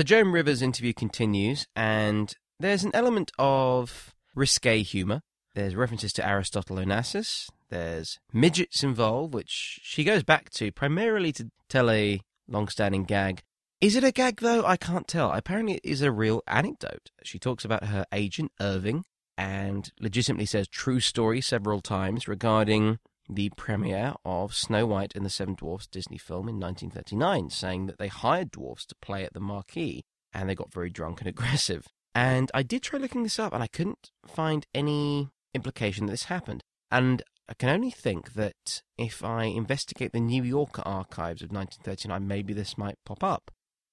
The 0.00 0.04
Joan 0.04 0.32
Rivers 0.32 0.62
interview 0.62 0.94
continues, 0.94 1.66
and 1.76 2.34
there's 2.58 2.84
an 2.84 2.90
element 2.94 3.32
of 3.38 4.14
risque 4.34 4.82
humour. 4.82 5.20
There's 5.54 5.76
references 5.76 6.14
to 6.14 6.26
Aristotle 6.26 6.78
Onassis. 6.78 7.50
There's 7.68 8.18
midgets 8.32 8.82
involved, 8.82 9.34
which 9.34 9.78
she 9.82 10.02
goes 10.02 10.22
back 10.22 10.48
to 10.52 10.72
primarily 10.72 11.32
to 11.32 11.50
tell 11.68 11.90
a 11.90 12.22
long-standing 12.48 13.04
gag. 13.04 13.42
Is 13.82 13.94
it 13.94 14.02
a 14.02 14.10
gag 14.10 14.40
though? 14.40 14.64
I 14.64 14.78
can't 14.78 15.06
tell. 15.06 15.32
Apparently, 15.32 15.74
it 15.74 15.84
is 15.84 16.00
a 16.00 16.10
real 16.10 16.42
anecdote. 16.46 17.10
She 17.22 17.38
talks 17.38 17.66
about 17.66 17.84
her 17.84 18.06
agent 18.10 18.52
Irving 18.58 19.04
and 19.36 19.92
legitimately 20.00 20.46
says 20.46 20.66
true 20.66 21.00
story 21.00 21.42
several 21.42 21.82
times 21.82 22.26
regarding 22.26 23.00
the 23.34 23.50
premiere 23.56 24.14
of 24.24 24.54
Snow 24.54 24.86
White 24.86 25.14
and 25.14 25.24
the 25.24 25.30
Seven 25.30 25.54
Dwarfs 25.54 25.86
Disney 25.86 26.18
film 26.18 26.48
in 26.48 26.58
1939, 26.58 27.50
saying 27.50 27.86
that 27.86 27.98
they 27.98 28.08
hired 28.08 28.50
dwarfs 28.50 28.86
to 28.86 28.94
play 29.00 29.24
at 29.24 29.32
the 29.32 29.40
marquee 29.40 30.02
and 30.32 30.48
they 30.48 30.54
got 30.54 30.72
very 30.72 30.90
drunk 30.90 31.20
and 31.20 31.28
aggressive. 31.28 31.86
And 32.14 32.50
I 32.52 32.62
did 32.62 32.82
try 32.82 32.98
looking 32.98 33.22
this 33.22 33.38
up 33.38 33.52
and 33.52 33.62
I 33.62 33.68
couldn't 33.68 34.10
find 34.26 34.66
any 34.74 35.30
implication 35.54 36.06
that 36.06 36.12
this 36.12 36.24
happened. 36.24 36.62
And 36.90 37.22
I 37.48 37.54
can 37.54 37.68
only 37.68 37.90
think 37.90 38.34
that 38.34 38.82
if 38.98 39.24
I 39.24 39.44
investigate 39.44 40.12
the 40.12 40.20
New 40.20 40.42
Yorker 40.42 40.82
archives 40.84 41.42
of 41.42 41.50
1939, 41.50 42.26
maybe 42.26 42.52
this 42.52 42.78
might 42.78 42.98
pop 43.04 43.22
up. 43.22 43.50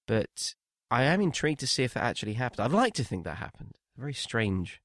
But 0.08 0.56
I 0.90 1.04
am 1.04 1.22
intrigued 1.22 1.60
to 1.62 1.68
see 1.68 1.84
if 1.84 1.94
that 1.94 2.04
actually 2.04 2.34
happened. 2.34 2.62
I'd 2.62 2.72
like 2.72 2.94
to 2.96 3.04
think 3.04 3.24
that 3.24 3.38
happened. 3.38 3.78
A 3.98 4.02
very 4.02 4.14
strange 4.14 4.80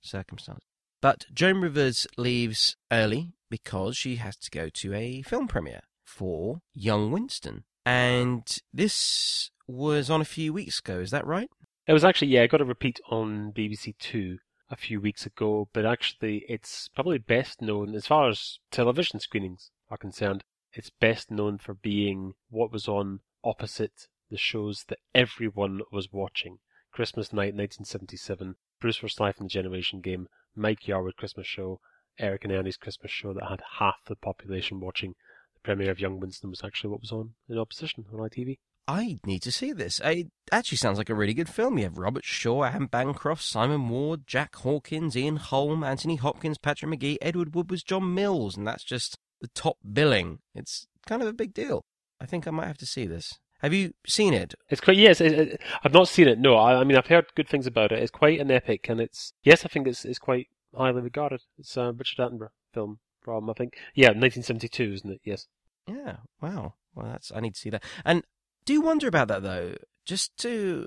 circumstance. 0.00 0.60
But 1.00 1.26
Joan 1.32 1.60
Rivers 1.60 2.06
leaves 2.16 2.76
early 2.92 3.32
because 3.50 3.96
she 3.96 4.16
has 4.16 4.36
to 4.36 4.50
go 4.50 4.68
to 4.68 4.94
a 4.94 5.22
film 5.22 5.48
premiere 5.48 5.82
for 6.04 6.60
Young 6.74 7.10
Winston. 7.10 7.64
And 7.84 8.46
this 8.72 9.50
was 9.66 10.10
on 10.10 10.20
a 10.20 10.26
few 10.26 10.52
weeks 10.52 10.78
ago, 10.78 11.00
is 11.00 11.10
that 11.10 11.26
right? 11.26 11.48
It 11.86 11.92
was 11.92 12.04
actually, 12.04 12.28
yeah, 12.28 12.42
I 12.42 12.46
got 12.46 12.60
a 12.60 12.66
repeat 12.66 13.00
on 13.10 13.52
BBC 13.52 13.96
Two 13.98 14.38
a 14.70 14.76
few 14.76 15.00
weeks 15.00 15.24
ago, 15.24 15.68
but 15.72 15.86
actually 15.86 16.44
it's 16.48 16.88
probably 16.88 17.18
best 17.18 17.62
known 17.62 17.94
as 17.94 18.06
far 18.06 18.28
as 18.28 18.58
television 18.70 19.20
screenings 19.20 19.70
are 19.90 19.96
concerned. 19.96 20.44
It's 20.72 20.90
best 20.90 21.30
known 21.30 21.58
for 21.58 21.74
being 21.74 22.34
what 22.50 22.70
was 22.70 22.86
on 22.88 23.20
opposite 23.42 24.08
the 24.30 24.36
shows 24.36 24.84
that 24.88 24.98
everyone 25.14 25.80
was 25.90 26.12
watching. 26.12 26.58
Christmas 26.92 27.32
Night 27.32 27.54
1977, 27.54 28.56
Bruce 28.80 28.96
Forsyth 28.98 29.38
and 29.38 29.48
the 29.48 29.52
Generation 29.52 30.00
Game, 30.00 30.28
Mike 30.54 30.80
Yarwood 30.82 31.16
Christmas 31.16 31.46
Show, 31.46 31.80
Eric 32.18 32.44
and 32.44 32.52
Ernie's 32.52 32.76
Christmas 32.76 33.10
Show 33.10 33.32
that 33.34 33.48
had 33.48 33.62
half 33.78 33.96
the 34.06 34.16
population 34.16 34.80
watching. 34.80 35.14
The 35.54 35.60
premiere 35.60 35.90
of 35.90 36.00
Young 36.00 36.20
Winston 36.20 36.50
was 36.50 36.62
actually 36.64 36.90
what 36.90 37.00
was 37.00 37.12
on 37.12 37.34
in 37.48 37.58
opposition 37.58 38.04
on 38.12 38.20
ITV. 38.20 38.58
I 38.88 39.18
need 39.26 39.42
to 39.42 39.52
see 39.52 39.72
this. 39.72 40.00
It 40.02 40.28
actually 40.50 40.78
sounds 40.78 40.96
like 40.96 41.10
a 41.10 41.14
really 41.14 41.34
good 41.34 41.50
film. 41.50 41.76
You 41.76 41.84
have 41.84 41.98
Robert 41.98 42.24
Shaw, 42.24 42.64
Anne 42.64 42.86
Bancroft, 42.86 43.42
Simon 43.42 43.88
Ward, 43.90 44.26
Jack 44.26 44.56
Hawkins, 44.56 45.14
Ian 45.14 45.36
Holm, 45.36 45.84
Anthony 45.84 46.16
Hopkins, 46.16 46.56
Patrick 46.56 46.88
Magee, 46.88 47.18
Edward 47.20 47.54
Woodward 47.54 47.82
John 47.86 48.14
Mills, 48.14 48.56
and 48.56 48.66
that's 48.66 48.84
just 48.84 49.18
the 49.42 49.48
top 49.48 49.76
billing. 49.92 50.38
It's 50.54 50.86
kind 51.06 51.20
of 51.20 51.28
a 51.28 51.34
big 51.34 51.52
deal. 51.52 51.84
I 52.18 52.24
think 52.24 52.48
I 52.48 52.50
might 52.50 52.66
have 52.66 52.78
to 52.78 52.86
see 52.86 53.06
this. 53.06 53.38
Have 53.60 53.74
you 53.74 53.92
seen 54.06 54.32
it? 54.32 54.54
It's 54.70 54.80
quite 54.80 54.96
yes. 54.96 55.20
It, 55.20 55.32
it, 55.32 55.60
I've 55.84 55.92
not 55.92 56.08
seen 56.08 56.28
it. 56.28 56.38
No, 56.38 56.56
I, 56.56 56.80
I, 56.80 56.84
mean 56.84 56.96
I've 56.96 57.08
heard 57.08 57.26
good 57.34 57.48
things 57.48 57.66
about 57.66 57.92
it. 57.92 57.98
It's 57.98 58.10
quite 58.10 58.40
an 58.40 58.50
epic, 58.50 58.88
and 58.88 59.00
it's 59.00 59.32
yes, 59.42 59.64
I 59.64 59.68
think 59.68 59.86
it's 59.86 60.04
it's 60.04 60.18
quite 60.18 60.48
highly 60.76 61.02
regarded. 61.02 61.42
It's 61.58 61.76
a 61.76 61.92
Richard 61.92 62.18
Attenborough 62.18 62.50
film 62.72 62.98
from 63.20 63.50
I 63.50 63.52
think 63.52 63.74
yeah, 63.94 64.08
1972, 64.08 64.92
isn't 64.94 65.10
it? 65.10 65.20
Yes. 65.24 65.46
Yeah. 65.86 66.16
Wow. 66.40 66.74
Well, 66.94 67.06
that's 67.06 67.32
I 67.34 67.40
need 67.40 67.54
to 67.54 67.60
see 67.60 67.70
that. 67.70 67.84
And 68.04 68.24
do 68.64 68.80
wonder 68.80 69.08
about 69.08 69.28
that 69.28 69.42
though. 69.42 69.74
Just 70.04 70.36
to 70.38 70.86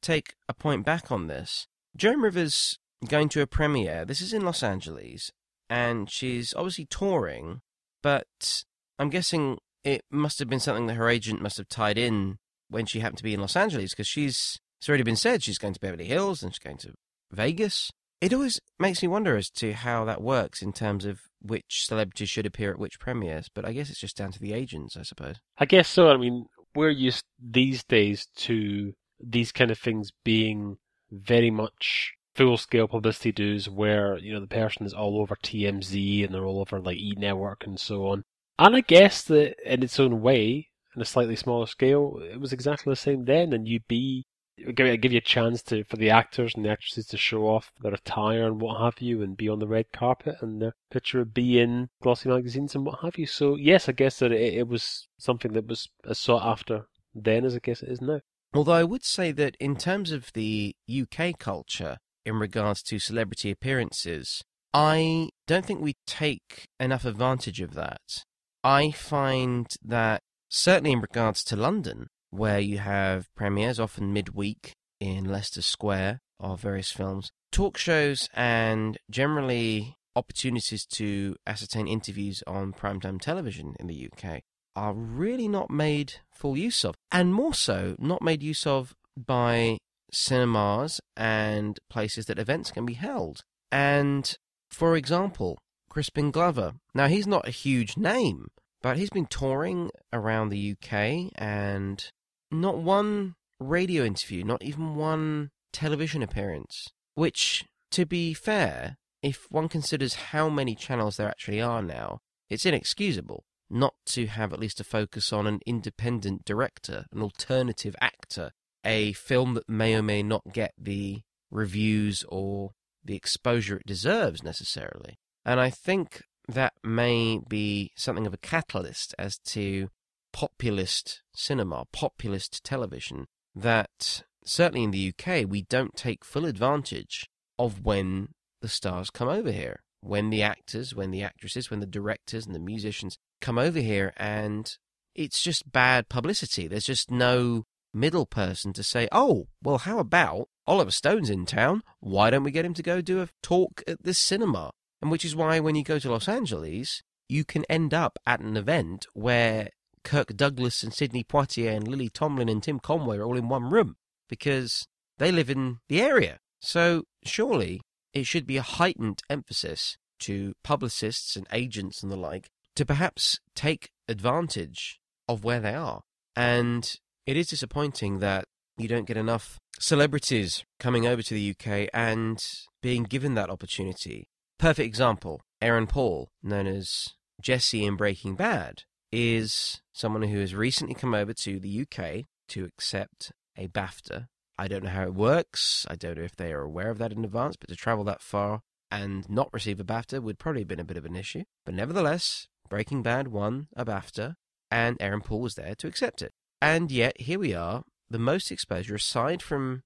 take 0.00 0.34
a 0.48 0.54
point 0.54 0.84
back 0.84 1.12
on 1.12 1.26
this, 1.26 1.66
Joan 1.96 2.20
Rivers 2.20 2.78
going 3.08 3.28
to 3.30 3.42
a 3.42 3.46
premiere. 3.46 4.04
This 4.04 4.20
is 4.20 4.32
in 4.32 4.44
Los 4.44 4.62
Angeles, 4.62 5.30
and 5.68 6.10
she's 6.10 6.54
obviously 6.54 6.86
touring, 6.86 7.60
but 8.02 8.64
I'm 8.98 9.10
guessing 9.10 9.58
it 9.84 10.04
must 10.10 10.38
have 10.38 10.48
been 10.48 10.60
something 10.60 10.86
that 10.86 10.94
her 10.94 11.08
agent 11.08 11.42
must 11.42 11.56
have 11.58 11.68
tied 11.68 11.98
in 11.98 12.38
when 12.68 12.86
she 12.86 13.00
happened 13.00 13.18
to 13.18 13.24
be 13.24 13.34
in 13.34 13.40
Los 13.40 13.56
Angeles 13.56 13.92
because 13.92 14.06
she's 14.06 14.58
it's 14.78 14.88
already 14.88 15.04
been 15.04 15.16
said 15.16 15.42
she's 15.42 15.58
going 15.58 15.74
to 15.74 15.80
Beverly 15.80 16.06
Hills 16.06 16.42
and 16.42 16.52
she's 16.52 16.58
going 16.58 16.78
to 16.78 16.94
Vegas. 17.30 17.90
It 18.22 18.32
always 18.32 18.60
makes 18.78 19.02
me 19.02 19.08
wonder 19.08 19.36
as 19.36 19.50
to 19.50 19.72
how 19.72 20.04
that 20.04 20.22
works 20.22 20.62
in 20.62 20.72
terms 20.72 21.04
of 21.04 21.22
which 21.40 21.86
celebrities 21.88 22.30
should 22.30 22.46
appear 22.46 22.70
at 22.70 22.78
which 22.78 23.00
premieres, 23.00 23.48
but 23.52 23.64
I 23.64 23.72
guess 23.72 23.90
it's 23.90 23.98
just 23.98 24.16
down 24.16 24.30
to 24.30 24.38
the 24.38 24.52
agents, 24.52 24.96
I 24.96 25.02
suppose. 25.02 25.40
I 25.58 25.64
guess 25.64 25.88
so. 25.88 26.08
I 26.08 26.16
mean, 26.16 26.46
we're 26.72 26.90
used 26.90 27.24
these 27.44 27.82
days 27.82 28.28
to 28.36 28.92
these 29.18 29.50
kind 29.50 29.72
of 29.72 29.78
things 29.80 30.12
being 30.22 30.76
very 31.10 31.50
much 31.50 32.12
full 32.36 32.56
scale 32.56 32.86
publicity 32.86 33.32
do's 33.32 33.68
where, 33.68 34.16
you 34.18 34.32
know, 34.32 34.40
the 34.40 34.46
person 34.46 34.86
is 34.86 34.94
all 34.94 35.20
over 35.20 35.34
TMZ 35.34 36.24
and 36.24 36.32
they're 36.32 36.44
all 36.44 36.60
over 36.60 36.80
like 36.80 36.98
E 36.98 37.14
Network 37.18 37.66
and 37.66 37.80
so 37.80 38.06
on. 38.06 38.22
And 38.56 38.76
I 38.76 38.82
guess 38.82 39.22
that 39.24 39.56
in 39.66 39.82
its 39.82 39.98
own 39.98 40.20
way, 40.22 40.68
on 40.94 41.02
a 41.02 41.06
slightly 41.06 41.34
smaller 41.34 41.66
scale, 41.66 42.20
it 42.22 42.38
was 42.38 42.52
exactly 42.52 42.92
the 42.92 42.96
same 42.96 43.24
then 43.24 43.52
and 43.52 43.66
you'd 43.66 43.88
be 43.88 44.26
give, 44.74 45.00
give 45.00 45.12
you 45.12 45.18
a 45.18 45.22
chance 45.22 45.62
to 45.64 45.84
for 45.84 45.96
the 45.96 46.10
actors 46.10 46.54
and 46.54 46.64
the 46.64 46.70
actresses 46.70 47.06
to 47.06 47.16
show 47.16 47.46
off 47.46 47.72
their 47.80 47.94
attire 47.94 48.46
and 48.46 48.60
what 48.60 48.80
have 48.80 49.00
you, 49.00 49.22
and 49.22 49.36
be 49.36 49.48
on 49.48 49.58
the 49.58 49.66
red 49.66 49.86
carpet, 49.92 50.36
and 50.40 50.60
their 50.60 50.74
picture 50.90 51.18
would 51.18 51.34
be 51.34 51.58
in 51.60 51.88
glossy 52.02 52.28
magazines 52.28 52.74
and 52.74 52.84
what 52.86 53.00
have 53.00 53.18
you. 53.18 53.26
So 53.26 53.56
yes, 53.56 53.88
I 53.88 53.92
guess 53.92 54.18
that 54.18 54.32
it, 54.32 54.54
it 54.54 54.68
was 54.68 55.08
something 55.18 55.52
that 55.52 55.66
was 55.66 55.88
as 56.08 56.18
sought 56.18 56.44
after 56.44 56.86
then 57.14 57.44
as 57.44 57.54
I 57.54 57.58
guess 57.58 57.82
it 57.82 57.90
is 57.90 58.00
now. 58.00 58.20
Although 58.54 58.72
I 58.72 58.84
would 58.84 59.04
say 59.04 59.32
that 59.32 59.56
in 59.58 59.76
terms 59.76 60.12
of 60.12 60.32
the 60.34 60.76
UK 60.90 61.38
culture 61.38 61.98
in 62.24 62.38
regards 62.38 62.82
to 62.84 62.98
celebrity 62.98 63.50
appearances, 63.50 64.42
I 64.74 65.30
don't 65.46 65.64
think 65.64 65.80
we 65.80 65.96
take 66.06 66.66
enough 66.78 67.04
advantage 67.04 67.60
of 67.60 67.74
that. 67.74 68.24
I 68.64 68.90
find 68.90 69.66
that 69.82 70.22
certainly 70.48 70.92
in 70.92 71.00
regards 71.00 71.42
to 71.44 71.56
London, 71.56 72.08
where 72.32 72.58
you 72.58 72.78
have 72.78 73.28
premieres 73.36 73.78
often 73.78 74.12
midweek 74.12 74.72
in 74.98 75.24
Leicester 75.24 75.62
Square 75.62 76.20
of 76.40 76.60
various 76.60 76.90
films, 76.90 77.30
talk 77.52 77.76
shows, 77.76 78.28
and 78.34 78.98
generally 79.10 79.94
opportunities 80.16 80.84
to 80.86 81.36
ascertain 81.46 81.86
interviews 81.86 82.42
on 82.46 82.72
primetime 82.72 83.20
television 83.20 83.74
in 83.78 83.86
the 83.86 84.10
UK 84.10 84.40
are 84.74 84.94
really 84.94 85.48
not 85.48 85.70
made 85.70 86.14
full 86.32 86.56
use 86.56 86.84
of, 86.84 86.94
and 87.10 87.34
more 87.34 87.54
so, 87.54 87.94
not 87.98 88.22
made 88.22 88.42
use 88.42 88.66
of 88.66 88.94
by 89.16 89.78
cinemas 90.10 91.00
and 91.16 91.78
places 91.90 92.26
that 92.26 92.38
events 92.38 92.70
can 92.70 92.86
be 92.86 92.94
held. 92.94 93.42
And 93.70 94.34
for 94.70 94.96
example, 94.96 95.58
Crispin 95.88 96.30
Glover. 96.30 96.72
Now, 96.94 97.06
he's 97.06 97.26
not 97.26 97.46
a 97.46 97.50
huge 97.50 97.98
name, 97.98 98.46
but 98.80 98.96
he's 98.96 99.10
been 99.10 99.26
touring 99.26 99.90
around 100.12 100.48
the 100.48 100.72
UK 100.72 101.30
and 101.34 102.10
not 102.52 102.78
one 102.78 103.34
radio 103.58 104.04
interview, 104.04 104.44
not 104.44 104.62
even 104.62 104.94
one 104.94 105.50
television 105.72 106.22
appearance. 106.22 106.88
Which, 107.14 107.64
to 107.90 108.06
be 108.06 108.34
fair, 108.34 108.96
if 109.22 109.46
one 109.50 109.68
considers 109.68 110.14
how 110.14 110.48
many 110.48 110.74
channels 110.74 111.16
there 111.16 111.28
actually 111.28 111.60
are 111.60 111.82
now, 111.82 112.20
it's 112.48 112.66
inexcusable 112.66 113.44
not 113.70 113.94
to 114.04 114.26
have 114.26 114.52
at 114.52 114.60
least 114.60 114.80
a 114.80 114.84
focus 114.84 115.32
on 115.32 115.46
an 115.46 115.60
independent 115.64 116.44
director, 116.44 117.06
an 117.10 117.22
alternative 117.22 117.96
actor, 118.00 118.50
a 118.84 119.12
film 119.14 119.54
that 119.54 119.68
may 119.68 119.94
or 119.94 120.02
may 120.02 120.22
not 120.22 120.42
get 120.52 120.74
the 120.76 121.22
reviews 121.50 122.24
or 122.28 122.72
the 123.02 123.16
exposure 123.16 123.76
it 123.76 123.86
deserves 123.86 124.42
necessarily. 124.42 125.18
And 125.44 125.58
I 125.58 125.70
think 125.70 126.22
that 126.48 126.74
may 126.84 127.40
be 127.48 127.92
something 127.96 128.26
of 128.26 128.34
a 128.34 128.38
catalyst 128.38 129.14
as 129.18 129.38
to 129.46 129.88
populist 130.32 131.22
cinema, 131.34 131.84
populist 131.92 132.64
television, 132.64 133.26
that 133.54 134.22
certainly 134.44 134.84
in 134.84 134.90
the 134.90 135.12
UK 135.16 135.44
we 135.48 135.62
don't 135.62 135.96
take 135.96 136.24
full 136.24 136.44
advantage 136.44 137.28
of 137.58 137.84
when 137.84 138.28
the 138.60 138.68
stars 138.68 139.10
come 139.10 139.28
over 139.28 139.52
here. 139.52 139.82
When 140.00 140.30
the 140.30 140.42
actors, 140.42 140.94
when 140.94 141.12
the 141.12 141.22
actresses, 141.22 141.70
when 141.70 141.80
the 141.80 141.86
directors 141.86 142.44
and 142.44 142.54
the 142.54 142.60
musicians 142.60 143.18
come 143.40 143.56
over 143.56 143.78
here, 143.78 144.12
and 144.16 144.76
it's 145.14 145.42
just 145.42 145.70
bad 145.70 146.08
publicity. 146.08 146.66
There's 146.66 146.86
just 146.86 147.10
no 147.10 147.66
middle 147.94 148.26
person 148.26 148.72
to 148.72 148.82
say, 148.82 149.08
oh, 149.12 149.46
well, 149.62 149.78
how 149.78 149.98
about 149.98 150.48
Oliver 150.66 150.90
Stone's 150.90 151.30
in 151.30 151.46
town? 151.46 151.82
Why 152.00 152.30
don't 152.30 152.44
we 152.44 152.50
get 152.50 152.64
him 152.64 152.74
to 152.74 152.82
go 152.82 153.00
do 153.00 153.20
a 153.20 153.28
talk 153.42 153.82
at 153.86 154.02
this 154.02 154.18
cinema? 154.18 154.72
And 155.00 155.10
which 155.10 155.24
is 155.24 155.36
why 155.36 155.60
when 155.60 155.74
you 155.74 155.84
go 155.84 155.98
to 155.98 156.10
Los 156.10 156.28
Angeles, 156.28 157.02
you 157.28 157.44
can 157.44 157.64
end 157.68 157.92
up 157.92 158.18
at 158.26 158.40
an 158.40 158.56
event 158.56 159.06
where 159.14 159.70
Kirk 160.04 160.36
Douglas 160.36 160.82
and 160.82 160.92
Sidney 160.92 161.24
Poitier 161.24 161.74
and 161.74 161.86
Lily 161.86 162.08
Tomlin 162.08 162.48
and 162.48 162.62
Tim 162.62 162.78
Conway 162.78 163.18
are 163.18 163.24
all 163.24 163.36
in 163.36 163.48
one 163.48 163.70
room 163.70 163.96
because 164.28 164.86
they 165.18 165.32
live 165.32 165.50
in 165.50 165.78
the 165.88 166.00
area. 166.00 166.38
So 166.60 167.04
surely 167.24 167.80
it 168.12 168.26
should 168.26 168.46
be 168.46 168.56
a 168.56 168.62
heightened 168.62 169.22
emphasis 169.28 169.96
to 170.20 170.54
publicists 170.62 171.36
and 171.36 171.46
agents 171.52 172.02
and 172.02 172.10
the 172.10 172.16
like 172.16 172.48
to 172.76 172.86
perhaps 172.86 173.40
take 173.54 173.90
advantage 174.08 175.00
of 175.28 175.44
where 175.44 175.60
they 175.60 175.74
are. 175.74 176.02
And 176.36 176.90
it 177.26 177.36
is 177.36 177.48
disappointing 177.48 178.20
that 178.20 178.46
you 178.78 178.88
don't 178.88 179.06
get 179.06 179.16
enough 179.16 179.58
celebrities 179.78 180.64
coming 180.78 181.06
over 181.06 181.22
to 181.22 181.34
the 181.34 181.50
UK 181.50 181.88
and 181.92 182.42
being 182.82 183.02
given 183.04 183.34
that 183.34 183.50
opportunity. 183.50 184.28
Perfect 184.58 184.86
example 184.86 185.42
Aaron 185.60 185.86
Paul, 185.86 186.28
known 186.42 186.66
as 186.66 187.08
Jesse 187.40 187.84
in 187.84 187.96
Breaking 187.96 188.34
Bad, 188.34 188.84
is 189.12 189.82
someone 189.92 190.22
who 190.22 190.40
has 190.40 190.54
recently 190.54 190.94
come 190.94 191.14
over 191.14 191.34
to 191.34 191.60
the 191.60 191.82
UK 191.82 192.24
to 192.48 192.64
accept 192.64 193.32
a 193.56 193.68
BAFTA. 193.68 194.26
I 194.58 194.68
don't 194.68 194.84
know 194.84 194.90
how 194.90 195.04
it 195.04 195.14
works. 195.14 195.86
I 195.88 195.96
don't 195.96 196.16
know 196.16 196.24
if 196.24 196.36
they 196.36 196.52
are 196.52 196.62
aware 196.62 196.90
of 196.90 196.98
that 196.98 197.12
in 197.12 197.24
advance, 197.24 197.56
but 197.56 197.68
to 197.68 197.76
travel 197.76 198.04
that 198.04 198.22
far 198.22 198.62
and 198.90 199.28
not 199.28 199.52
receive 199.52 199.80
a 199.80 199.84
BAFTA 199.84 200.22
would 200.22 200.38
probably 200.38 200.60
have 200.62 200.68
been 200.68 200.80
a 200.80 200.84
bit 200.84 200.96
of 200.96 201.06
an 201.06 201.16
issue. 201.16 201.44
But 201.64 201.74
nevertheless, 201.74 202.48
Breaking 202.68 203.02
Bad 203.02 203.28
won 203.28 203.68
a 203.76 203.84
BAFTA, 203.84 204.36
and 204.70 204.96
Aaron 205.00 205.20
Paul 205.20 205.40
was 205.40 205.54
there 205.54 205.74
to 205.74 205.86
accept 205.86 206.22
it. 206.22 206.32
And 206.60 206.90
yet, 206.90 207.20
here 207.20 207.38
we 207.38 207.54
are, 207.54 207.84
the 208.08 208.18
most 208.18 208.50
exposure, 208.50 208.94
aside 208.94 209.42
from 209.42 209.82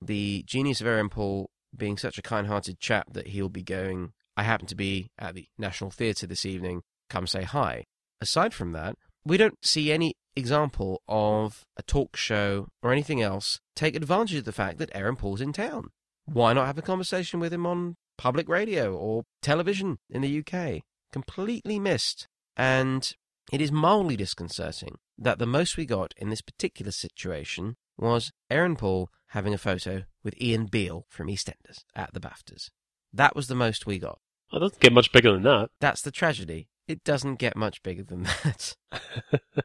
the 0.00 0.44
genius 0.46 0.80
of 0.80 0.86
Aaron 0.86 1.08
Paul 1.08 1.50
being 1.76 1.96
such 1.96 2.18
a 2.18 2.22
kind 2.22 2.46
hearted 2.46 2.80
chap 2.80 3.12
that 3.12 3.28
he'll 3.28 3.48
be 3.48 3.62
going, 3.62 4.12
I 4.36 4.42
happen 4.42 4.66
to 4.66 4.74
be 4.74 5.10
at 5.18 5.34
the 5.34 5.46
National 5.56 5.90
Theatre 5.90 6.26
this 6.26 6.44
evening, 6.44 6.82
come 7.08 7.26
say 7.26 7.42
hi. 7.42 7.84
Aside 8.20 8.54
from 8.54 8.72
that, 8.72 8.96
we 9.24 9.36
don't 9.36 9.64
see 9.64 9.92
any 9.92 10.14
example 10.36 11.02
of 11.08 11.64
a 11.76 11.82
talk 11.82 12.16
show 12.16 12.68
or 12.82 12.92
anything 12.92 13.20
else 13.20 13.60
take 13.74 13.96
advantage 13.96 14.38
of 14.38 14.44
the 14.44 14.52
fact 14.52 14.78
that 14.78 14.90
Aaron 14.94 15.16
Paul's 15.16 15.40
in 15.40 15.52
town. 15.52 15.88
Why 16.26 16.52
not 16.52 16.66
have 16.66 16.78
a 16.78 16.82
conversation 16.82 17.40
with 17.40 17.52
him 17.52 17.66
on 17.66 17.96
public 18.16 18.48
radio 18.48 18.94
or 18.94 19.24
television 19.42 19.98
in 20.10 20.22
the 20.22 20.44
UK? 20.44 20.82
Completely 21.12 21.78
missed. 21.78 22.28
And 22.56 23.10
it 23.52 23.60
is 23.60 23.72
mildly 23.72 24.16
disconcerting 24.16 24.96
that 25.16 25.38
the 25.38 25.46
most 25.46 25.76
we 25.76 25.86
got 25.86 26.12
in 26.16 26.28
this 26.28 26.42
particular 26.42 26.92
situation 26.92 27.76
was 27.96 28.30
Aaron 28.50 28.76
Paul 28.76 29.08
having 29.28 29.54
a 29.54 29.58
photo 29.58 30.04
with 30.22 30.40
Ian 30.40 30.66
Beale 30.66 31.06
from 31.08 31.28
EastEnders 31.28 31.84
at 31.94 32.12
the 32.12 32.20
BAFTAs. 32.20 32.70
That 33.12 33.34
was 33.34 33.48
the 33.48 33.54
most 33.54 33.86
we 33.86 33.98
got. 33.98 34.18
It 34.52 34.60
doesn't 34.60 34.80
get 34.80 34.92
much 34.92 35.12
bigger 35.12 35.32
than 35.32 35.42
that. 35.42 35.70
That's 35.80 36.02
the 36.02 36.10
tragedy. 36.10 36.68
It 36.88 37.04
doesn't 37.04 37.36
get 37.36 37.56
much 37.56 37.82
bigger 37.82 38.02
than 38.02 38.22
that. 38.24 38.74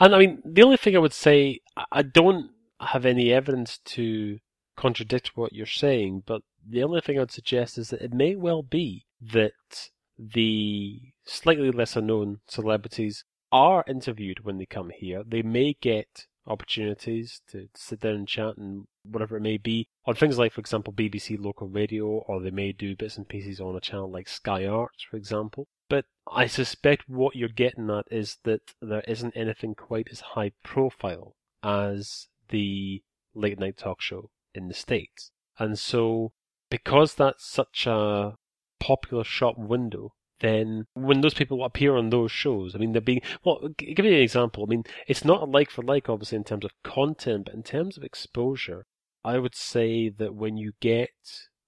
and 0.00 0.14
I 0.14 0.18
mean, 0.18 0.40
the 0.44 0.62
only 0.62 0.76
thing 0.76 0.96
I 0.96 1.00
would 1.00 1.12
say, 1.12 1.60
I 1.90 2.02
don't 2.02 2.50
have 2.80 3.04
any 3.04 3.32
evidence 3.32 3.78
to 3.84 4.38
contradict 4.76 5.36
what 5.36 5.52
you're 5.52 5.66
saying, 5.66 6.22
but 6.24 6.42
the 6.66 6.82
only 6.82 7.00
thing 7.00 7.16
I 7.16 7.20
would 7.20 7.32
suggest 7.32 7.78
is 7.78 7.90
that 7.90 8.02
it 8.02 8.12
may 8.12 8.36
well 8.36 8.62
be 8.62 9.06
that 9.20 9.90
the 10.18 11.00
slightly 11.24 11.70
lesser 11.70 12.00
known 12.00 12.40
celebrities 12.46 13.24
are 13.50 13.84
interviewed 13.86 14.44
when 14.44 14.58
they 14.58 14.66
come 14.66 14.90
here. 14.94 15.22
They 15.26 15.42
may 15.42 15.76
get 15.80 16.26
opportunities 16.46 17.40
to 17.50 17.68
sit 17.74 18.00
down 18.00 18.14
and 18.14 18.28
chat 18.28 18.56
and 18.56 18.86
whatever 19.04 19.36
it 19.36 19.42
may 19.42 19.58
be 19.58 19.86
on 20.06 20.14
things 20.14 20.38
like, 20.38 20.52
for 20.52 20.60
example, 20.60 20.92
BBC 20.92 21.38
local 21.38 21.68
radio, 21.68 22.06
or 22.06 22.40
they 22.40 22.50
may 22.50 22.72
do 22.72 22.96
bits 22.96 23.16
and 23.16 23.28
pieces 23.28 23.60
on 23.60 23.76
a 23.76 23.80
channel 23.80 24.10
like 24.10 24.28
Sky 24.28 24.66
Arts, 24.66 25.04
for 25.08 25.16
example. 25.16 25.68
But 25.92 26.06
I 26.26 26.46
suspect 26.46 27.06
what 27.06 27.36
you're 27.36 27.50
getting 27.50 27.90
at 27.90 28.06
is 28.10 28.38
that 28.44 28.72
there 28.80 29.04
isn't 29.06 29.36
anything 29.36 29.74
quite 29.74 30.08
as 30.10 30.20
high 30.20 30.52
profile 30.64 31.36
as 31.62 32.28
the 32.48 33.02
late 33.34 33.58
night 33.58 33.76
talk 33.76 34.00
show 34.00 34.30
in 34.54 34.68
the 34.68 34.74
States. 34.74 35.32
And 35.58 35.78
so, 35.78 36.32
because 36.70 37.14
that's 37.14 37.44
such 37.44 37.86
a 37.86 38.38
popular 38.80 39.22
shop 39.22 39.58
window, 39.58 40.14
then 40.40 40.86
when 40.94 41.20
those 41.20 41.34
people 41.34 41.62
appear 41.62 41.94
on 41.94 42.08
those 42.08 42.32
shows, 42.32 42.74
I 42.74 42.78
mean, 42.78 42.92
they're 42.92 43.02
being, 43.02 43.20
well, 43.44 43.68
give 43.76 43.98
me 43.98 44.14
an 44.14 44.22
example. 44.22 44.64
I 44.64 44.70
mean, 44.70 44.84
it's 45.06 45.26
not 45.26 45.50
like 45.50 45.68
for 45.68 45.82
like, 45.82 46.08
obviously, 46.08 46.36
in 46.36 46.44
terms 46.44 46.64
of 46.64 46.70
content, 46.82 47.44
but 47.44 47.54
in 47.54 47.64
terms 47.64 47.98
of 47.98 48.02
exposure, 48.02 48.86
I 49.26 49.36
would 49.36 49.54
say 49.54 50.08
that 50.08 50.34
when 50.34 50.56
you 50.56 50.72
get 50.80 51.10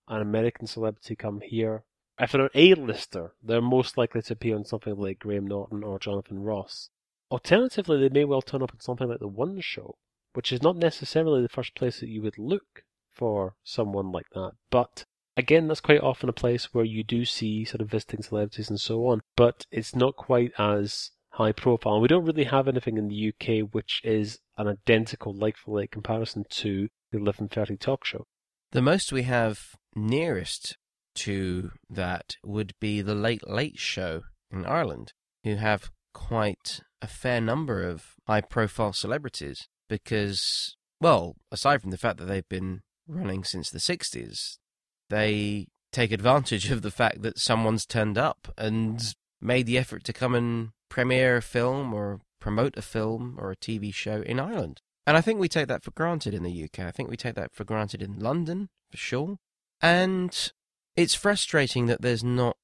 an 0.08 0.22
American 0.22 0.66
celebrity 0.66 1.14
come 1.14 1.42
here, 1.42 1.84
if 2.18 2.32
they're 2.32 2.50
A-lister, 2.54 3.32
they're 3.42 3.60
most 3.60 3.98
likely 3.98 4.22
to 4.22 4.32
appear 4.32 4.56
on 4.56 4.64
something 4.64 4.96
like 4.96 5.18
Graham 5.18 5.46
Norton 5.46 5.82
or 5.82 5.98
Jonathan 5.98 6.42
Ross. 6.42 6.90
Alternatively, 7.30 7.98
they 7.98 8.08
may 8.08 8.24
well 8.24 8.42
turn 8.42 8.62
up 8.62 8.72
on 8.72 8.80
something 8.80 9.08
like 9.08 9.20
The 9.20 9.28
One 9.28 9.60
Show, 9.60 9.96
which 10.34 10.52
is 10.52 10.62
not 10.62 10.76
necessarily 10.76 11.42
the 11.42 11.48
first 11.48 11.74
place 11.74 12.00
that 12.00 12.08
you 12.08 12.22
would 12.22 12.38
look 12.38 12.84
for 13.12 13.54
someone 13.62 14.12
like 14.12 14.30
that, 14.34 14.52
but 14.70 15.04
Again, 15.36 15.66
that's 15.66 15.80
quite 15.80 16.00
often 16.00 16.28
a 16.28 16.32
place 16.32 16.72
where 16.72 16.84
you 16.84 17.02
do 17.02 17.24
see 17.24 17.64
sort 17.64 17.80
of 17.80 17.90
visiting 17.90 18.22
celebrities 18.22 18.70
and 18.70 18.80
so 18.80 19.06
on, 19.08 19.20
but 19.34 19.66
it's 19.72 19.94
not 19.94 20.14
quite 20.14 20.52
as 20.58 21.10
high 21.30 21.50
profile. 21.50 22.00
We 22.00 22.06
don't 22.06 22.24
really 22.24 22.44
have 22.44 22.68
anything 22.68 22.96
in 22.96 23.08
the 23.08 23.28
UK 23.32 23.68
which 23.72 24.00
is 24.04 24.38
an 24.56 24.68
identical 24.68 25.34
like 25.34 25.56
for 25.56 25.80
like 25.80 25.90
comparison 25.90 26.44
to 26.50 26.88
the 27.10 27.18
11:30 27.18 27.80
talk 27.80 28.04
show. 28.04 28.26
The 28.70 28.82
most 28.82 29.12
we 29.12 29.22
have 29.22 29.74
nearest 29.96 30.76
to 31.14 31.70
that 31.88 32.36
would 32.44 32.72
be 32.80 33.00
the 33.00 33.14
Late 33.14 33.48
Late 33.48 33.78
Show 33.78 34.22
in 34.50 34.64
Ireland, 34.66 35.12
who 35.42 35.56
have 35.56 35.90
quite 36.12 36.80
a 37.02 37.06
fair 37.06 37.40
number 37.40 37.82
of 37.82 38.14
high 38.26 38.40
profile 38.40 38.92
celebrities 38.92 39.68
because, 39.88 40.76
well, 41.00 41.36
aside 41.50 41.82
from 41.82 41.90
the 41.90 41.98
fact 41.98 42.18
that 42.18 42.26
they've 42.26 42.48
been 42.48 42.80
running 43.06 43.44
since 43.44 43.70
the 43.70 43.78
60s, 43.78 44.58
they 45.10 45.66
take 45.92 46.12
advantage 46.12 46.70
of 46.70 46.82
the 46.82 46.90
fact 46.90 47.22
that 47.22 47.38
someone's 47.38 47.86
turned 47.86 48.18
up 48.18 48.48
and 48.56 49.14
made 49.40 49.66
the 49.66 49.78
effort 49.78 50.02
to 50.04 50.12
come 50.12 50.34
and 50.34 50.70
premiere 50.88 51.36
a 51.36 51.42
film 51.42 51.92
or 51.92 52.20
promote 52.40 52.76
a 52.76 52.82
film 52.82 53.36
or 53.38 53.50
a 53.50 53.56
TV 53.56 53.92
show 53.92 54.22
in 54.22 54.40
Ireland. 54.40 54.80
And 55.06 55.16
I 55.16 55.20
think 55.20 55.38
we 55.38 55.48
take 55.48 55.68
that 55.68 55.84
for 55.84 55.90
granted 55.90 56.32
in 56.34 56.42
the 56.42 56.64
UK. 56.64 56.80
I 56.80 56.90
think 56.90 57.10
we 57.10 57.16
take 57.16 57.34
that 57.34 57.52
for 57.52 57.64
granted 57.64 58.02
in 58.02 58.18
London, 58.18 58.68
for 58.90 58.96
sure. 58.96 59.36
And 59.82 60.52
it's 60.96 61.14
frustrating 61.14 61.86
that 61.86 62.02
there's 62.02 62.24
not 62.24 62.56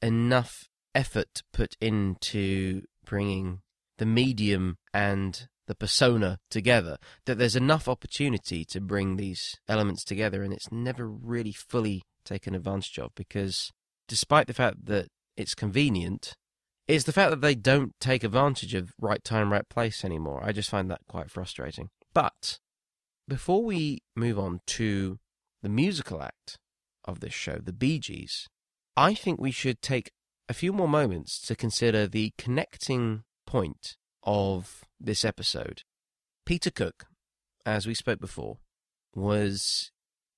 enough 0.00 0.68
effort 0.94 1.42
put 1.52 1.76
into 1.80 2.82
bringing 3.04 3.60
the 3.98 4.06
medium 4.06 4.76
and 4.92 5.48
the 5.66 5.74
persona 5.74 6.38
together, 6.50 6.98
that 7.24 7.38
there's 7.38 7.56
enough 7.56 7.88
opportunity 7.88 8.64
to 8.64 8.80
bring 8.80 9.16
these 9.16 9.56
elements 9.68 10.04
together, 10.04 10.42
and 10.42 10.52
it's 10.52 10.72
never 10.72 11.08
really 11.08 11.52
fully 11.52 12.02
taken 12.24 12.54
advantage 12.54 12.98
of 12.98 13.10
because, 13.14 13.70
despite 14.08 14.46
the 14.46 14.54
fact 14.54 14.84
that 14.86 15.08
it's 15.36 15.54
convenient, 15.54 16.34
it's 16.88 17.04
the 17.04 17.12
fact 17.12 17.30
that 17.30 17.40
they 17.40 17.54
don't 17.54 17.92
take 18.00 18.24
advantage 18.24 18.74
of 18.74 18.92
right 19.00 19.22
time, 19.22 19.52
right 19.52 19.68
place 19.68 20.04
anymore. 20.04 20.42
I 20.44 20.52
just 20.52 20.68
find 20.68 20.90
that 20.90 21.00
quite 21.08 21.30
frustrating. 21.30 21.88
But 22.12 22.58
before 23.28 23.64
we 23.64 24.00
move 24.16 24.38
on 24.38 24.60
to 24.66 25.18
the 25.62 25.68
musical 25.68 26.22
act 26.22 26.58
of 27.04 27.20
this 27.20 27.34
show, 27.34 27.58
the 27.62 27.72
Bee 27.72 27.98
Gees, 27.98 28.48
I 28.96 29.14
think 29.14 29.40
we 29.40 29.50
should 29.50 29.80
take 29.80 30.12
a 30.48 30.54
few 30.54 30.72
more 30.72 30.88
moments 30.88 31.40
to 31.46 31.56
consider 31.56 32.06
the 32.06 32.32
connecting 32.36 33.24
point 33.46 33.96
of 34.22 34.84
this 35.00 35.24
episode. 35.24 35.82
Peter 36.44 36.70
Cook, 36.70 37.06
as 37.64 37.86
we 37.86 37.94
spoke 37.94 38.20
before, 38.20 38.58
was 39.14 39.90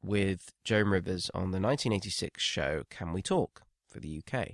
with 0.03 0.53
Joan 0.65 0.89
Rivers 0.89 1.31
on 1.33 1.51
the 1.51 1.61
1986 1.61 2.43
show 2.43 2.85
Can 2.91 3.13
We 3.13 3.23
Talk 3.23 3.63
for 3.89 4.01
the 4.01 4.23
UK. 4.23 4.49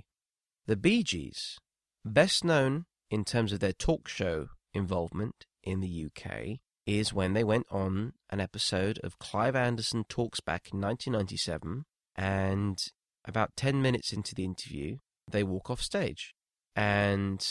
The 0.65 0.77
Bee 0.77 1.03
Gees, 1.03 1.59
best 2.05 2.43
known 2.43 2.85
in 3.09 3.25
terms 3.25 3.51
of 3.51 3.59
their 3.59 3.73
talk 3.73 4.07
show 4.07 4.49
involvement 4.73 5.45
in 5.63 5.81
the 5.81 6.05
UK, 6.05 6.59
is 6.85 7.13
when 7.13 7.33
they 7.33 7.43
went 7.43 7.67
on 7.69 8.13
an 8.29 8.39
episode 8.39 8.99
of 9.03 9.19
Clive 9.19 9.55
Anderson 9.55 10.05
Talks 10.05 10.39
back 10.39 10.69
in 10.71 10.79
1997, 10.79 11.85
and 12.15 12.77
about 13.25 13.55
10 13.55 13.81
minutes 13.81 14.11
into 14.11 14.35
the 14.35 14.43
interview, 14.43 14.97
they 15.29 15.43
walk 15.43 15.69
off 15.69 15.81
stage. 15.81 16.33
And 16.75 17.45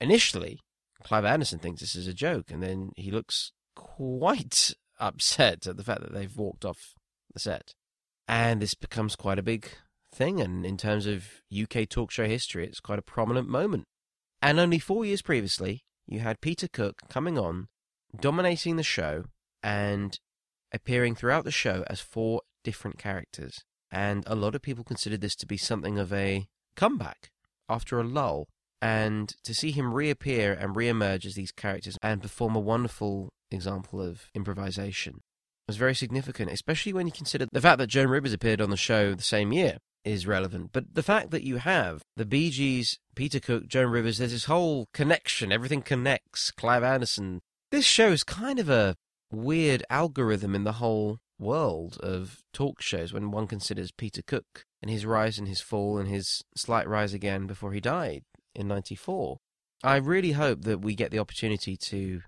initially, 0.00 0.58
Clive 1.02 1.24
Anderson 1.24 1.58
thinks 1.58 1.80
this 1.80 1.96
is 1.96 2.06
a 2.06 2.14
joke, 2.14 2.50
and 2.50 2.62
then 2.62 2.90
he 2.96 3.10
looks 3.10 3.52
quite 3.74 4.74
upset 5.00 5.66
at 5.66 5.76
the 5.76 5.84
fact 5.84 6.02
that 6.02 6.12
they've 6.12 6.36
walked 6.36 6.64
off 6.64 6.94
the 7.32 7.40
set. 7.40 7.74
And 8.28 8.62
this 8.62 8.74
becomes 8.74 9.16
quite 9.16 9.38
a 9.38 9.42
big 9.42 9.68
thing, 10.14 10.40
and 10.40 10.64
in 10.64 10.76
terms 10.76 11.06
of 11.06 11.42
UK 11.52 11.88
talk 11.88 12.10
show 12.10 12.26
history, 12.26 12.66
it's 12.66 12.80
quite 12.80 12.98
a 12.98 13.02
prominent 13.02 13.48
moment. 13.48 13.84
And 14.40 14.58
only 14.58 14.78
four 14.78 15.04
years 15.04 15.22
previously, 15.22 15.84
you 16.06 16.20
had 16.20 16.40
Peter 16.40 16.68
Cook 16.68 16.96
coming 17.08 17.38
on, 17.38 17.68
dominating 18.18 18.76
the 18.76 18.82
show, 18.82 19.24
and 19.62 20.18
appearing 20.72 21.14
throughout 21.14 21.44
the 21.44 21.50
show 21.50 21.84
as 21.88 22.00
four 22.00 22.42
different 22.64 22.98
characters. 22.98 23.64
And 23.92 24.24
a 24.26 24.34
lot 24.34 24.54
of 24.54 24.62
people 24.62 24.82
considered 24.82 25.20
this 25.20 25.36
to 25.36 25.46
be 25.46 25.58
something 25.58 25.98
of 25.98 26.12
a 26.12 26.46
comeback 26.74 27.30
after 27.68 28.00
a 28.00 28.04
lull 28.04 28.48
and 28.80 29.34
to 29.44 29.54
see 29.54 29.70
him 29.70 29.92
reappear 29.92 30.52
and 30.52 30.74
reemerge 30.74 31.26
as 31.26 31.34
these 31.34 31.52
characters 31.52 31.98
and 32.02 32.22
perform 32.22 32.56
a 32.56 32.60
wonderful 32.60 33.28
example 33.50 34.00
of 34.00 34.30
improvisation 34.34 35.20
was 35.68 35.76
very 35.76 35.94
significant, 35.94 36.50
especially 36.50 36.92
when 36.92 37.06
you 37.06 37.12
consider 37.12 37.46
the 37.52 37.60
fact 37.60 37.78
that 37.78 37.86
Joan 37.86 38.08
Rivers 38.08 38.32
appeared 38.32 38.60
on 38.60 38.70
the 38.70 38.76
show 38.76 39.14
the 39.14 39.22
same 39.22 39.52
year 39.52 39.78
is 40.04 40.26
relevant. 40.26 40.70
But 40.72 40.94
the 40.94 41.02
fact 41.02 41.30
that 41.30 41.44
you 41.44 41.58
have 41.58 42.02
the 42.16 42.26
Bee 42.26 42.50
Gees, 42.50 42.98
Peter 43.14 43.38
Cook, 43.38 43.68
Joan 43.68 43.90
Rivers, 43.90 44.18
there's 44.18 44.32
this 44.32 44.44
whole 44.46 44.88
connection, 44.92 45.52
everything 45.52 45.82
connects, 45.82 46.50
Clive 46.50 46.82
Anderson. 46.82 47.40
This 47.70 47.84
show 47.84 48.08
is 48.08 48.24
kind 48.24 48.58
of 48.58 48.68
a 48.68 48.96
weird 49.30 49.84
algorithm 49.88 50.54
in 50.54 50.64
the 50.64 50.72
whole 50.72 51.18
world 51.42 51.98
of 52.02 52.38
talk 52.52 52.80
shows 52.80 53.12
when 53.12 53.30
one 53.30 53.46
considers 53.46 53.90
Peter 53.90 54.22
Cook 54.22 54.64
and 54.80 54.90
his 54.90 55.04
rise 55.04 55.38
and 55.38 55.48
his 55.48 55.60
fall 55.60 55.98
and 55.98 56.08
his 56.08 56.42
slight 56.56 56.88
rise 56.88 57.12
again 57.12 57.46
before 57.46 57.72
he 57.72 57.80
died 57.80 58.22
in 58.54 58.68
94. 58.68 59.38
I 59.82 59.96
really 59.96 60.32
hope 60.32 60.62
that 60.62 60.80
we 60.80 60.94
get 60.94 61.10
the 61.10 61.18
opportunity 61.18 61.76
to 61.88 62.20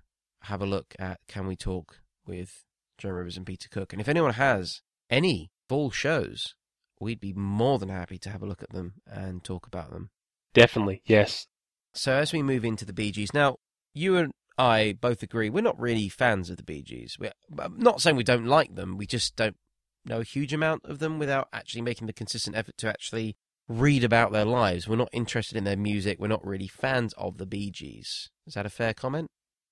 have 0.43 0.61
a 0.61 0.65
look 0.65 0.93
at 0.99 1.19
Can 1.27 1.47
We 1.47 1.55
Talk 1.55 2.01
with 2.27 2.63
Joan 2.97 3.13
Rivers 3.13 3.37
and 3.37 3.45
Peter 3.45 3.69
Cook. 3.71 3.93
And 3.93 4.01
if 4.01 4.09
anyone 4.09 4.33
has 4.33 4.81
any 5.09 5.49
full 5.69 5.89
shows, 5.89 6.53
we'd 6.99 7.19
be 7.19 7.33
more 7.33 7.79
than 7.79 7.89
happy 7.89 8.17
to 8.19 8.29
have 8.29 8.43
a 8.43 8.45
look 8.45 8.61
at 8.61 8.71
them 8.71 8.95
and 9.07 9.43
talk 9.43 9.65
about 9.67 9.91
them. 9.91 10.09
Definitely, 10.53 11.01
yes. 11.05 11.47
So 11.93 12.13
as 12.13 12.33
we 12.33 12.43
move 12.43 12.65
into 12.65 12.85
the 12.85 12.93
Bee 12.93 13.11
Gees, 13.11 13.33
now 13.33 13.55
you 13.93 14.17
and 14.17 14.31
I 14.57 14.97
both 14.99 15.21
agree 15.21 15.49
we're 15.49 15.61
not 15.61 15.79
really 15.79 16.09
fans 16.09 16.49
of 16.49 16.57
the 16.57 16.63
Bee 16.63 16.81
Gees. 16.81 17.17
We're 17.19 17.33
I'm 17.59 17.77
not 17.77 18.01
saying 18.01 18.15
we 18.15 18.23
don't 18.23 18.45
like 18.45 18.75
them, 18.75 18.97
we 18.97 19.05
just 19.05 19.35
don't 19.35 19.57
know 20.05 20.19
a 20.19 20.23
huge 20.23 20.53
amount 20.53 20.85
of 20.85 20.99
them 20.99 21.19
without 21.19 21.47
actually 21.51 21.81
making 21.81 22.07
the 22.07 22.13
consistent 22.13 22.55
effort 22.55 22.77
to 22.77 22.89
actually 22.89 23.35
read 23.67 24.03
about 24.03 24.31
their 24.31 24.45
lives. 24.45 24.87
We're 24.87 24.95
not 24.95 25.09
interested 25.11 25.57
in 25.57 25.63
their 25.63 25.77
music. 25.77 26.19
We're 26.19 26.27
not 26.27 26.45
really 26.45 26.67
fans 26.67 27.13
of 27.17 27.37
the 27.37 27.45
Bee 27.45 27.71
Gees. 27.71 28.29
Is 28.45 28.53
that 28.53 28.65
a 28.65 28.69
fair 28.69 28.93
comment? 28.93 29.27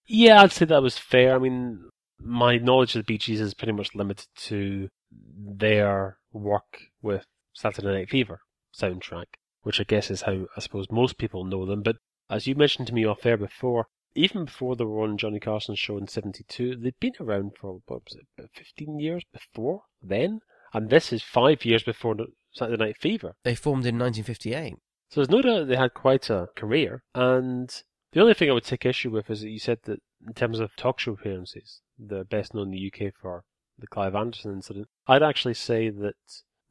Yeah, 0.06 0.42
I'd 0.42 0.52
say 0.52 0.66
that 0.66 0.82
was 0.82 0.98
fair. 0.98 1.36
I 1.36 1.40
mean, 1.40 1.90
my 2.20 2.58
knowledge 2.58 2.96
of 2.96 3.02
the 3.02 3.13
Bee 3.13 3.18
Gees 3.18 3.40
is 3.40 3.54
pretty 3.54 3.74
much 3.74 3.96
limited 3.96 4.28
to 4.36 4.90
their 5.12 6.18
work 6.32 6.90
with 7.02 7.25
Saturday 7.54 7.94
Night 7.94 8.10
Fever 8.10 8.40
soundtrack, 8.75 9.25
which 9.62 9.80
I 9.80 9.84
guess 9.84 10.10
is 10.10 10.24
how 10.24 10.48
I 10.58 10.60
suppose 10.60 10.88
most 10.90 11.18
people 11.18 11.46
know 11.46 11.66
them. 11.66 11.84
But 11.84 11.98
as 12.30 12.48
you 12.48 12.56
mentioned 12.56 12.88
to 12.88 12.94
me 12.94 13.06
off 13.06 13.25
air 13.25 13.38
before, 13.38 13.88
even 14.15 14.46
before 14.46 14.75
they 14.75 14.84
were 14.84 15.01
on 15.01 15.17
Johnny 15.17 15.39
Carson's 15.39 15.79
show 15.79 15.98
in 15.98 16.08
'72, 16.08 16.75
they'd 16.75 17.00
been 17.00 17.13
around 17.20 17.51
for 17.60 17.82
what 17.86 18.03
was 18.05 18.15
it, 18.15 18.50
15 18.53 19.00
years 19.00 19.24
before 19.32 19.84
then, 20.01 20.39
and 20.74 20.89
this 20.89 21.13
is 21.13 21.24
five 21.24 21.65
years 21.65 21.84
before 21.84 22.15
Saturday 22.51 22.84
Night 22.84 22.98
Fever. 23.00 23.36
They 23.43 23.55
formed 23.55 23.86
in 23.86 23.98
1958. 23.98 24.75
So 25.10 25.22
there's 25.22 25.29
no 25.29 25.41
doubt 25.41 25.67
they 25.67 25.75
had 25.75 25.93
quite 25.93 26.29
a 26.29 26.48
career, 26.55 27.03
and 27.13 27.70
the 28.12 28.22
only 28.22 28.34
thing 28.34 28.50
I 28.50 28.53
would 28.53 28.63
take 28.63 28.86
issue 28.86 29.10
with 29.10 29.29
is 29.29 29.41
that 29.41 29.50
you 29.50 29.60
said 29.60 29.79
that 29.84 30.00
in 30.25 30.34
terms 30.34 30.60
of 30.60 30.75
talk 30.75 31.00
show 31.00 31.13
appearances, 31.13 31.82
they're 31.98 32.24
best 32.24 32.53
known 32.53 32.67
in 32.67 32.72
the 32.72 32.91
UK 32.91 33.13
for 33.20 33.43
the 33.77 33.88
Clive 33.88 34.15
Anderson 34.15 34.53
incident. 34.53 34.88
I'd 35.08 35.24
actually 35.24 35.55
say 35.55 35.89
that 35.89 36.15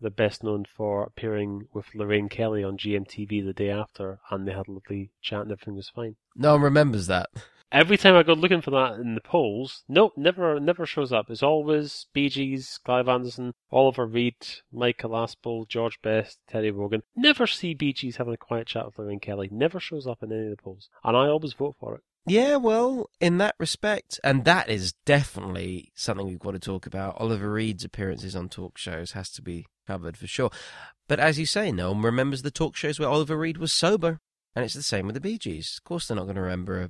they're 0.02 0.10
best 0.10 0.42
known 0.42 0.64
for 0.76 1.04
appearing 1.04 1.68
with 1.72 1.94
Lorraine 1.94 2.28
Kelly 2.28 2.62
on 2.62 2.76
GMTV 2.76 3.44
the 3.44 3.52
day 3.52 3.70
after, 3.70 4.20
and 4.30 4.46
they 4.46 4.52
had 4.52 4.68
a 4.68 4.72
lovely 4.72 5.10
chat 5.22 5.42
and 5.42 5.52
everything 5.52 5.76
was 5.76 5.88
fine. 5.88 6.16
No 6.36 6.52
one 6.52 6.62
remembers 6.62 7.06
that. 7.06 7.30
Every 7.72 7.96
time 7.96 8.14
I 8.14 8.22
go 8.22 8.34
looking 8.34 8.60
for 8.60 8.70
that 8.72 9.00
in 9.00 9.14
the 9.14 9.22
polls, 9.22 9.82
nope, 9.88 10.12
never, 10.14 10.60
never 10.60 10.84
shows 10.84 11.10
up. 11.10 11.30
It's 11.30 11.42
always 11.42 12.06
Bee 12.12 12.28
Gees, 12.28 12.78
Clive 12.84 13.08
Anderson, 13.08 13.54
Oliver 13.70 14.06
Reed, 14.06 14.34
Michael 14.70 15.12
Aspel, 15.12 15.66
George 15.66 15.98
Best, 16.02 16.38
Terry 16.46 16.70
Wogan. 16.70 17.02
Never 17.16 17.46
see 17.46 17.72
Bee 17.72 17.94
Gees 17.94 18.16
having 18.16 18.34
a 18.34 18.36
quiet 18.36 18.66
chat 18.66 18.84
with 18.84 18.98
Lorraine 18.98 19.20
Kelly. 19.20 19.48
Never 19.50 19.80
shows 19.80 20.06
up 20.06 20.22
in 20.22 20.30
any 20.32 20.44
of 20.44 20.50
the 20.50 20.62
polls, 20.62 20.90
and 21.02 21.16
I 21.16 21.28
always 21.28 21.54
vote 21.54 21.76
for 21.80 21.94
it. 21.94 22.02
Yeah, 22.26 22.56
well, 22.56 23.10
in 23.20 23.38
that 23.38 23.56
respect, 23.58 24.20
and 24.22 24.44
that 24.44 24.68
is 24.68 24.92
definitely 25.04 25.92
something 25.96 26.26
we've 26.26 26.38
got 26.38 26.52
to 26.52 26.60
talk 26.60 26.86
about. 26.86 27.16
Oliver 27.18 27.50
Reed's 27.50 27.84
appearances 27.84 28.36
on 28.36 28.48
talk 28.48 28.78
shows 28.78 29.12
has 29.12 29.30
to 29.30 29.42
be 29.42 29.66
covered 29.86 30.16
for 30.16 30.26
sure. 30.26 30.50
But 31.08 31.20
as 31.20 31.38
you 31.38 31.46
say, 31.46 31.72
no 31.72 31.92
one 31.92 32.02
remembers 32.02 32.42
the 32.42 32.50
talk 32.50 32.76
shows 32.76 32.98
where 32.98 33.08
Oliver 33.08 33.36
Reed 33.36 33.58
was 33.58 33.72
sober. 33.72 34.18
And 34.54 34.64
it's 34.64 34.74
the 34.74 34.82
same 34.82 35.06
with 35.06 35.14
the 35.14 35.20
Bee 35.20 35.38
Gees. 35.38 35.78
Of 35.78 35.84
course, 35.84 36.06
they're 36.06 36.16
not 36.16 36.24
going 36.24 36.36
to 36.36 36.42
remember 36.42 36.82
a 36.82 36.88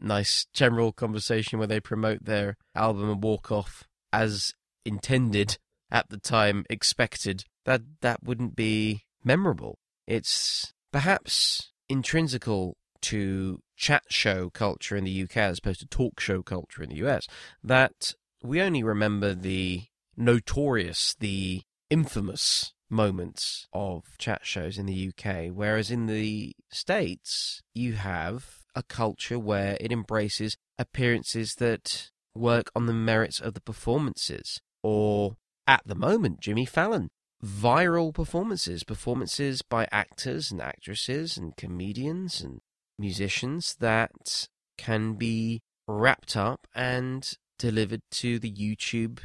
nice 0.00 0.46
general 0.52 0.92
conversation 0.92 1.58
where 1.58 1.68
they 1.68 1.80
promote 1.80 2.24
their 2.24 2.56
album 2.74 3.10
and 3.10 3.22
walk 3.22 3.50
off 3.50 3.84
as 4.12 4.54
intended 4.84 5.58
at 5.90 6.08
the 6.08 6.18
time 6.18 6.64
expected. 6.70 7.44
That 7.64 7.82
that 8.00 8.22
wouldn't 8.22 8.56
be 8.56 9.02
memorable. 9.24 9.78
It's 10.06 10.72
perhaps 10.92 11.72
intrinsical 11.88 12.76
to 13.02 13.60
chat 13.76 14.04
show 14.08 14.50
culture 14.50 14.96
in 14.96 15.04
the 15.04 15.22
UK 15.22 15.36
as 15.38 15.58
opposed 15.58 15.80
to 15.80 15.86
talk 15.86 16.20
show 16.20 16.42
culture 16.42 16.82
in 16.82 16.90
the 16.90 17.06
US 17.06 17.26
that 17.64 18.14
we 18.42 18.60
only 18.60 18.82
remember 18.82 19.34
the 19.34 19.84
notorious, 20.16 21.16
the 21.18 21.62
infamous 21.90 22.72
moments 22.88 23.66
of 23.72 24.04
chat 24.18 24.40
shows 24.44 24.78
in 24.78 24.86
the 24.86 25.10
UK, 25.10 25.48
whereas 25.52 25.90
in 25.90 26.06
the 26.06 26.54
States, 26.70 27.62
you 27.74 27.94
have 27.94 28.64
a 28.74 28.82
culture 28.82 29.38
where 29.38 29.76
it 29.80 29.92
embraces 29.92 30.56
appearances 30.78 31.56
that 31.56 32.10
work 32.34 32.70
on 32.74 32.86
the 32.86 32.92
merits 32.92 33.40
of 33.40 33.54
the 33.54 33.60
performances, 33.60 34.60
or 34.82 35.36
at 35.66 35.82
the 35.86 35.94
moment, 35.94 36.40
Jimmy 36.40 36.64
Fallon. 36.64 37.08
Viral 37.44 38.12
performances, 38.12 38.84
performances 38.84 39.62
by 39.62 39.88
actors 39.90 40.50
and 40.50 40.60
actresses 40.60 41.38
and 41.38 41.56
comedians 41.56 42.42
and 42.42 42.60
musicians 42.98 43.76
that 43.80 44.46
can 44.76 45.14
be 45.14 45.62
wrapped 45.88 46.36
up 46.36 46.66
and 46.74 47.32
delivered 47.58 48.02
to 48.10 48.38
the 48.38 48.52
YouTube 48.52 49.20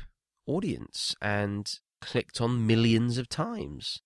audience 0.48 1.14
and 1.22 1.80
clicked 2.02 2.42
on 2.42 2.68
millions 2.68 3.18
of 3.18 3.30
times. 3.30 4.02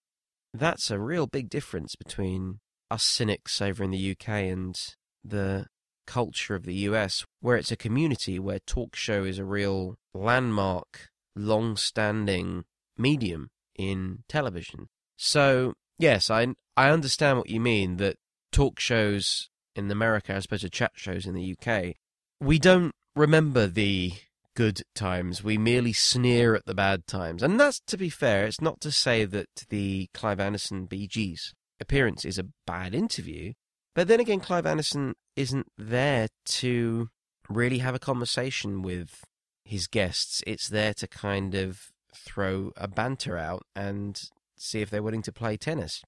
That's 0.53 0.89
a 0.89 0.99
real 0.99 1.27
big 1.27 1.49
difference 1.49 1.95
between 1.95 2.59
us 2.89 3.03
cynics 3.03 3.61
over 3.61 3.83
in 3.83 3.91
the 3.91 4.11
UK 4.11 4.29
and 4.29 4.75
the 5.23 5.67
culture 6.07 6.55
of 6.55 6.63
the 6.63 6.73
US, 6.73 7.23
where 7.39 7.55
it's 7.55 7.71
a 7.71 7.77
community 7.77 8.39
where 8.39 8.59
talk 8.65 8.95
show 8.95 9.23
is 9.23 9.37
a 9.37 9.45
real 9.45 9.95
landmark, 10.13 11.09
long 11.35 11.77
standing 11.77 12.63
medium 12.97 13.49
in 13.75 14.23
television. 14.27 14.87
So, 15.17 15.73
yes, 15.97 16.31
I, 16.31 16.47
I 16.75 16.89
understand 16.89 17.37
what 17.37 17.49
you 17.49 17.59
mean 17.59 17.97
that 17.97 18.15
talk 18.51 18.79
shows 18.79 19.49
in 19.75 19.89
America 19.91 20.33
as 20.33 20.45
opposed 20.45 20.63
to 20.63 20.69
chat 20.69 20.91
shows 20.95 21.25
in 21.25 21.33
the 21.33 21.55
UK, 21.55 21.95
we 22.41 22.59
don't 22.59 22.91
remember 23.15 23.67
the 23.67 24.13
good 24.55 24.81
times. 24.95 25.43
We 25.43 25.57
merely 25.57 25.93
sneer 25.93 26.55
at 26.55 26.65
the 26.65 26.75
bad 26.75 27.07
times. 27.07 27.43
And 27.43 27.59
that's, 27.59 27.79
to 27.87 27.97
be 27.97 28.09
fair, 28.09 28.45
it's 28.45 28.61
not 28.61 28.81
to 28.81 28.91
say 28.91 29.25
that 29.25 29.65
the 29.69 30.09
Clive 30.13 30.39
Anderson 30.39 30.85
Bee 30.85 31.07
Gees' 31.07 31.53
appearance 31.79 32.25
is 32.25 32.37
a 32.37 32.47
bad 32.67 32.93
interview. 32.93 33.53
But 33.95 34.07
then 34.07 34.19
again, 34.19 34.39
Clive 34.39 34.65
Anderson 34.65 35.15
isn't 35.35 35.67
there 35.77 36.27
to 36.45 37.09
really 37.47 37.79
have 37.79 37.95
a 37.95 37.99
conversation 37.99 38.81
with 38.81 39.23
his 39.63 39.87
guests. 39.87 40.43
It's 40.45 40.69
there 40.69 40.93
to 40.95 41.07
kind 41.07 41.55
of 41.55 41.87
throw 42.13 42.71
a 42.75 42.87
banter 42.87 43.37
out 43.37 43.63
and 43.75 44.21
see 44.57 44.81
if 44.81 44.89
they're 44.89 45.03
willing 45.03 45.21
to 45.23 45.31
play 45.31 45.57
tennis. 45.57 46.01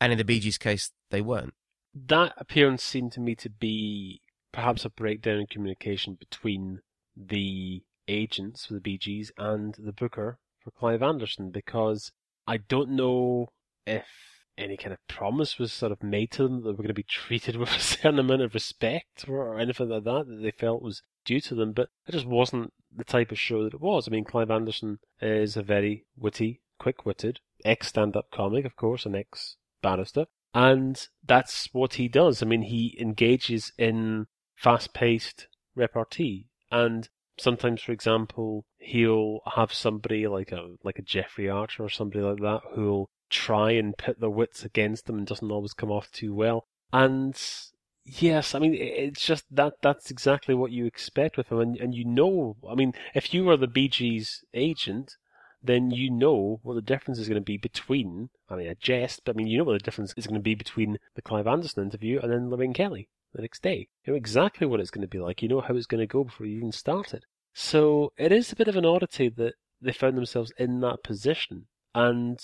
And 0.00 0.12
in 0.12 0.18
the 0.18 0.24
Gees 0.24 0.58
case, 0.58 0.90
they 1.10 1.20
weren't. 1.20 1.54
That 1.94 2.32
appearance 2.36 2.82
seemed 2.82 3.12
to 3.12 3.20
me 3.20 3.34
to 3.36 3.50
be 3.50 4.20
perhaps 4.50 4.84
a 4.84 4.90
breakdown 4.90 5.38
in 5.38 5.46
communication 5.46 6.14
between 6.14 6.80
the 7.16 7.82
agents 8.08 8.66
for 8.66 8.80
the 8.80 8.98
Gees 8.98 9.32
and 9.38 9.74
the 9.78 9.92
booker 9.92 10.38
for 10.62 10.70
Clive 10.70 11.02
Anderson 11.02 11.50
because 11.50 12.12
I 12.46 12.56
don't 12.56 12.90
know 12.90 13.48
if 13.86 14.06
any 14.58 14.76
kind 14.76 14.92
of 14.92 15.06
promise 15.08 15.58
was 15.58 15.72
sort 15.72 15.92
of 15.92 16.02
made 16.02 16.30
to 16.32 16.42
them 16.42 16.56
that 16.56 16.62
they 16.62 16.70
were 16.70 16.76
going 16.76 16.88
to 16.88 16.94
be 16.94 17.02
treated 17.02 17.56
with 17.58 17.74
a 17.74 17.80
certain 17.80 18.18
amount 18.18 18.42
of 18.42 18.54
respect 18.54 19.28
or 19.28 19.58
anything 19.58 19.88
like 19.88 20.04
that 20.04 20.26
that 20.26 20.42
they 20.42 20.50
felt 20.50 20.82
was 20.82 21.02
due 21.24 21.40
to 21.40 21.54
them, 21.54 21.72
but 21.72 21.88
it 22.06 22.12
just 22.12 22.26
wasn't 22.26 22.72
the 22.94 23.04
type 23.04 23.30
of 23.30 23.38
show 23.38 23.64
that 23.64 23.74
it 23.74 23.80
was. 23.80 24.06
I 24.06 24.10
mean, 24.10 24.24
Clive 24.24 24.50
Anderson 24.50 24.98
is 25.20 25.56
a 25.56 25.62
very 25.62 26.04
witty, 26.16 26.60
quick-witted, 26.78 27.40
ex-stand-up 27.64 28.30
comic, 28.30 28.64
of 28.64 28.76
course, 28.76 29.06
an 29.06 29.14
ex-barrister, 29.14 30.26
and 30.52 31.08
that's 31.24 31.68
what 31.72 31.94
he 31.94 32.08
does. 32.08 32.42
I 32.42 32.46
mean, 32.46 32.62
he 32.62 32.96
engages 33.00 33.72
in 33.78 34.26
fast-paced 34.56 35.48
repartee, 35.74 36.48
and 36.72 37.08
sometimes, 37.38 37.82
for 37.82 37.92
example, 37.92 38.64
he'll 38.78 39.40
have 39.54 39.72
somebody 39.72 40.26
like 40.26 40.50
a 40.52 40.74
like 40.82 40.98
a 40.98 41.02
Jeffrey 41.02 41.48
Archer 41.48 41.84
or 41.84 41.90
somebody 41.90 42.20
like 42.20 42.38
that 42.38 42.62
who'll 42.74 43.10
try 43.28 43.72
and 43.72 43.96
pit 43.96 44.20
their 44.20 44.30
wits 44.30 44.64
against 44.64 45.06
them 45.06 45.18
and 45.18 45.26
doesn't 45.26 45.50
always 45.50 45.74
come 45.74 45.90
off 45.90 46.10
too 46.10 46.34
well. 46.34 46.66
And 46.92 47.38
yes, 48.04 48.54
I 48.54 48.58
mean 48.58 48.74
it's 48.74 49.24
just 49.24 49.44
that 49.50 49.74
that's 49.82 50.10
exactly 50.10 50.54
what 50.54 50.72
you 50.72 50.86
expect 50.86 51.36
with 51.36 51.52
him, 51.52 51.60
and 51.60 51.76
and 51.76 51.94
you 51.94 52.06
know, 52.06 52.56
I 52.68 52.74
mean, 52.74 52.94
if 53.14 53.34
you 53.34 53.44
were 53.44 53.58
the 53.58 53.66
Bee 53.66 53.88
Gees 53.88 54.42
agent, 54.54 55.16
then 55.62 55.90
you 55.90 56.10
know 56.10 56.60
what 56.62 56.74
the 56.74 56.82
difference 56.82 57.18
is 57.18 57.28
going 57.28 57.40
to 57.40 57.44
be 57.44 57.58
between. 57.58 58.30
I 58.48 58.56
mean, 58.56 58.68
a 58.68 58.74
jest, 58.74 59.22
but 59.24 59.34
I 59.34 59.36
mean, 59.36 59.46
you 59.46 59.58
know 59.58 59.64
what 59.64 59.74
the 59.74 59.78
difference 59.84 60.14
is 60.16 60.26
going 60.26 60.40
to 60.40 60.42
be 60.42 60.54
between 60.54 60.98
the 61.14 61.22
Clive 61.22 61.46
Anderson 61.46 61.84
interview 61.84 62.18
and 62.20 62.32
then 62.32 62.50
Lorraine 62.50 62.74
Kelly 62.74 63.08
the 63.34 63.42
next 63.42 63.62
day. 63.62 63.88
You 64.04 64.12
know 64.12 64.16
exactly 64.16 64.66
what 64.66 64.80
it's 64.80 64.90
going 64.90 65.02
to 65.02 65.08
be 65.08 65.18
like. 65.18 65.42
You 65.42 65.48
know 65.48 65.60
how 65.60 65.74
it's 65.74 65.86
going 65.86 66.00
to 66.00 66.06
go 66.06 66.24
before 66.24 66.46
you 66.46 66.58
even 66.58 66.72
started. 66.72 67.24
So 67.54 68.12
it 68.16 68.32
is 68.32 68.52
a 68.52 68.56
bit 68.56 68.68
of 68.68 68.76
an 68.76 68.86
oddity 68.86 69.28
that 69.28 69.54
they 69.80 69.92
found 69.92 70.16
themselves 70.16 70.52
in 70.58 70.80
that 70.80 71.02
position. 71.02 71.66
And 71.94 72.40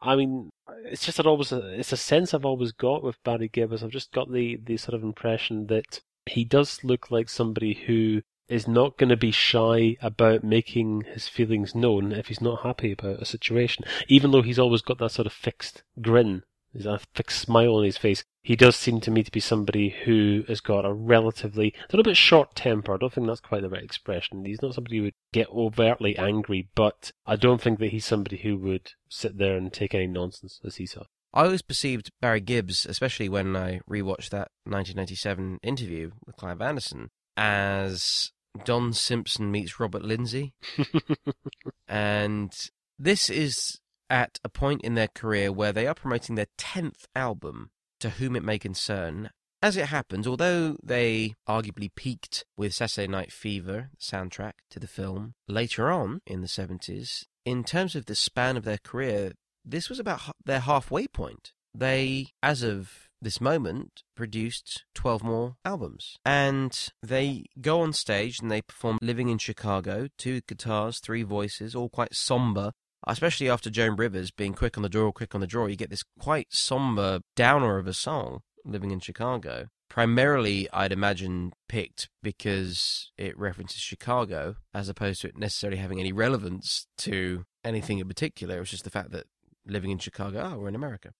I 0.00 0.16
mean, 0.16 0.50
it's 0.84 1.04
just 1.04 1.16
that 1.16 1.26
always 1.26 1.52
it's 1.52 1.92
a 1.92 1.96
sense 1.96 2.34
I've 2.34 2.44
always 2.44 2.72
got 2.72 3.02
with 3.02 3.22
Barry 3.22 3.48
Gibbons. 3.48 3.82
I've 3.82 3.90
just 3.90 4.12
got 4.12 4.30
the 4.32 4.58
the 4.62 4.76
sort 4.76 4.94
of 4.94 5.02
impression 5.02 5.66
that 5.68 6.00
he 6.26 6.44
does 6.44 6.84
look 6.84 7.10
like 7.10 7.28
somebody 7.28 7.74
who 7.74 8.22
is 8.48 8.68
not 8.68 8.98
going 8.98 9.08
to 9.08 9.16
be 9.16 9.30
shy 9.30 9.96
about 10.02 10.44
making 10.44 11.02
his 11.12 11.28
feelings 11.28 11.74
known 11.74 12.12
if 12.12 12.26
he's 12.26 12.40
not 12.40 12.62
happy 12.62 12.92
about 12.92 13.22
a 13.22 13.24
situation. 13.24 13.84
Even 14.08 14.30
though 14.30 14.42
he's 14.42 14.58
always 14.58 14.82
got 14.82 14.98
that 14.98 15.12
sort 15.12 15.26
of 15.26 15.32
fixed 15.32 15.82
grin, 16.00 16.42
a 16.84 16.98
fixed 17.14 17.40
smile 17.40 17.76
on 17.76 17.84
his 17.84 17.96
face. 17.96 18.24
He 18.42 18.56
does 18.56 18.74
seem 18.74 19.00
to 19.02 19.10
me 19.10 19.22
to 19.22 19.30
be 19.30 19.38
somebody 19.38 19.90
who 20.04 20.42
has 20.48 20.60
got 20.60 20.84
a 20.84 20.92
relatively, 20.92 21.74
a 21.78 21.96
little 21.96 22.02
bit 22.02 22.16
short 22.16 22.56
temper. 22.56 22.92
I 22.92 22.96
don't 22.96 23.12
think 23.12 23.26
that's 23.26 23.40
quite 23.40 23.62
the 23.62 23.70
right 23.70 23.84
expression. 23.84 24.44
He's 24.44 24.60
not 24.60 24.74
somebody 24.74 24.96
who 24.96 25.04
would 25.04 25.14
get 25.32 25.48
overtly 25.50 26.18
angry, 26.18 26.68
but 26.74 27.12
I 27.24 27.36
don't 27.36 27.60
think 27.60 27.78
that 27.78 27.92
he's 27.92 28.04
somebody 28.04 28.38
who 28.38 28.56
would 28.58 28.92
sit 29.08 29.38
there 29.38 29.56
and 29.56 29.72
take 29.72 29.94
any 29.94 30.08
nonsense 30.08 30.60
as 30.64 30.76
he 30.76 30.86
saw. 30.86 31.04
I 31.32 31.44
always 31.44 31.62
perceived 31.62 32.10
Barry 32.20 32.40
Gibbs, 32.40 32.84
especially 32.84 33.28
when 33.28 33.56
I 33.56 33.80
rewatched 33.88 34.30
that 34.30 34.50
1997 34.64 35.60
interview 35.62 36.10
with 36.26 36.36
Clive 36.36 36.60
Anderson, 36.60 37.10
as 37.36 38.32
Don 38.64 38.92
Simpson 38.92 39.50
meets 39.50 39.80
Robert 39.80 40.02
Lindsay. 40.02 40.52
and 41.88 42.52
this 42.98 43.30
is 43.30 43.80
at 44.10 44.38
a 44.44 44.48
point 44.48 44.82
in 44.82 44.94
their 44.94 45.08
career 45.08 45.50
where 45.50 45.72
they 45.72 45.86
are 45.86 45.94
promoting 45.94 46.34
their 46.34 46.48
10th 46.58 47.04
album, 47.14 47.70
To 48.02 48.10
Whom 48.10 48.34
It 48.34 48.42
May 48.42 48.58
Concern. 48.58 49.30
As 49.62 49.76
it 49.76 49.86
happens, 49.86 50.26
although 50.26 50.76
they 50.82 51.34
arguably 51.48 51.88
peaked 51.94 52.44
with 52.56 52.74
Saturday 52.74 53.06
Night 53.06 53.30
Fever, 53.30 53.90
soundtrack 53.96 54.54
to 54.70 54.80
the 54.80 54.88
film, 54.88 55.34
later 55.46 55.88
on 55.88 56.20
in 56.26 56.40
the 56.40 56.48
70s, 56.48 57.26
in 57.44 57.62
terms 57.62 57.94
of 57.94 58.06
the 58.06 58.16
span 58.16 58.56
of 58.56 58.64
their 58.64 58.78
career, 58.78 59.34
this 59.64 59.88
was 59.88 60.00
about 60.00 60.34
their 60.44 60.58
halfway 60.58 61.06
point. 61.06 61.52
They, 61.72 62.30
as 62.42 62.64
of 62.64 63.08
this 63.20 63.40
moment, 63.40 64.02
produced 64.16 64.84
12 64.96 65.22
more 65.22 65.54
albums. 65.64 66.16
And 66.24 66.76
they 67.04 67.44
go 67.60 67.82
on 67.82 67.92
stage 67.92 68.40
and 68.40 68.50
they 68.50 68.62
perform 68.62 68.98
Living 69.00 69.28
in 69.28 69.38
Chicago, 69.38 70.08
two 70.18 70.40
guitars, 70.48 70.98
three 70.98 71.22
voices, 71.22 71.76
all 71.76 71.88
quite 71.88 72.16
somber. 72.16 72.72
Especially 73.06 73.50
after 73.50 73.70
Joan 73.70 73.96
Rivers 73.96 74.30
being 74.30 74.54
quick 74.54 74.76
on 74.76 74.82
the 74.82 74.88
draw, 74.88 75.10
quick 75.12 75.34
on 75.34 75.40
the 75.40 75.46
draw, 75.46 75.66
you 75.66 75.76
get 75.76 75.90
this 75.90 76.04
quite 76.18 76.48
somber 76.50 77.20
downer 77.34 77.78
of 77.78 77.86
a 77.86 77.92
song, 77.92 78.40
Living 78.64 78.90
in 78.90 79.00
Chicago. 79.00 79.66
Primarily, 79.88 80.68
I'd 80.72 80.92
imagine 80.92 81.52
picked 81.68 82.08
because 82.22 83.10
it 83.18 83.36
references 83.38 83.80
Chicago, 83.80 84.56
as 84.72 84.88
opposed 84.88 85.20
to 85.20 85.28
it 85.28 85.36
necessarily 85.36 85.78
having 85.78 86.00
any 86.00 86.12
relevance 86.12 86.86
to 86.98 87.44
anything 87.64 87.98
in 87.98 88.08
particular. 88.08 88.56
It 88.56 88.60
was 88.60 88.70
just 88.70 88.84
the 88.84 88.90
fact 88.90 89.10
that 89.10 89.26
living 89.66 89.90
in 89.90 89.98
Chicago. 89.98 90.52
Oh, 90.52 90.58
we're 90.60 90.68
in 90.68 90.74
America. 90.74 91.10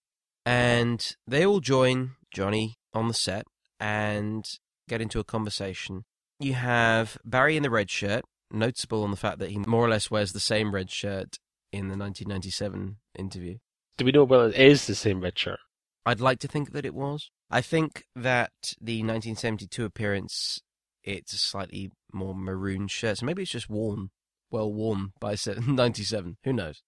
And 0.47 1.17
they 1.27 1.45
all 1.45 1.61
join 1.61 2.13
Johnny 2.33 2.77
on 2.95 3.09
the 3.09 3.15
set 3.15 3.45
and 3.79 4.45
get 4.89 5.01
into 5.01 5.21
a 5.21 5.25
conversation. 5.25 6.05
You 6.41 6.55
have 6.55 7.19
Barry 7.25 7.57
in 7.57 7.63
the 7.63 7.71
red 7.71 7.91
shirt, 7.91 8.25
noticeable 8.51 9.05
on 9.05 9.11
the 9.11 9.17
fact 9.17 9.39
that 9.39 9.51
he 9.51 9.59
more 9.59 9.85
or 9.85 9.89
less 9.89 10.11
wears 10.11 10.33
the 10.33 10.41
same 10.41 10.75
red 10.75 10.91
shirt 10.91 11.37
in 11.73 11.89
the 11.89 11.97
1997 11.97 12.97
interview. 13.19 13.57
Do 13.97 14.05
we 14.05 14.13
know 14.13 14.25
whether 14.25 14.49
it 14.49 14.55
is 14.57 14.87
the 14.87 14.95
same 14.95 15.21
red 15.21 15.39
shirt? 15.39 15.59
I'd 16.05 16.21
like 16.21 16.39
to 16.41 16.49
think 16.49 16.73
that 16.73 16.85
it 16.85 16.95
was. 16.95 17.31
I 17.51 17.61
think 17.61 18.05
that 18.17 18.53
the 18.81 18.99
1972 19.01 19.85
appearance, 19.85 20.61
it's 21.05 21.33
a 21.33 21.39
slightly 21.39 21.91
more 22.13 22.35
maroon 22.35 22.89
shirt, 22.89 23.19
so 23.19 23.27
maybe 23.27 23.43
it's 23.43 23.53
just 23.53 23.71
worn, 23.71 24.11
well 24.51 24.73
worn 24.73 25.13
by 25.21 25.37
97. 25.67 26.37
Who 26.45 26.53
knows? 26.53 26.83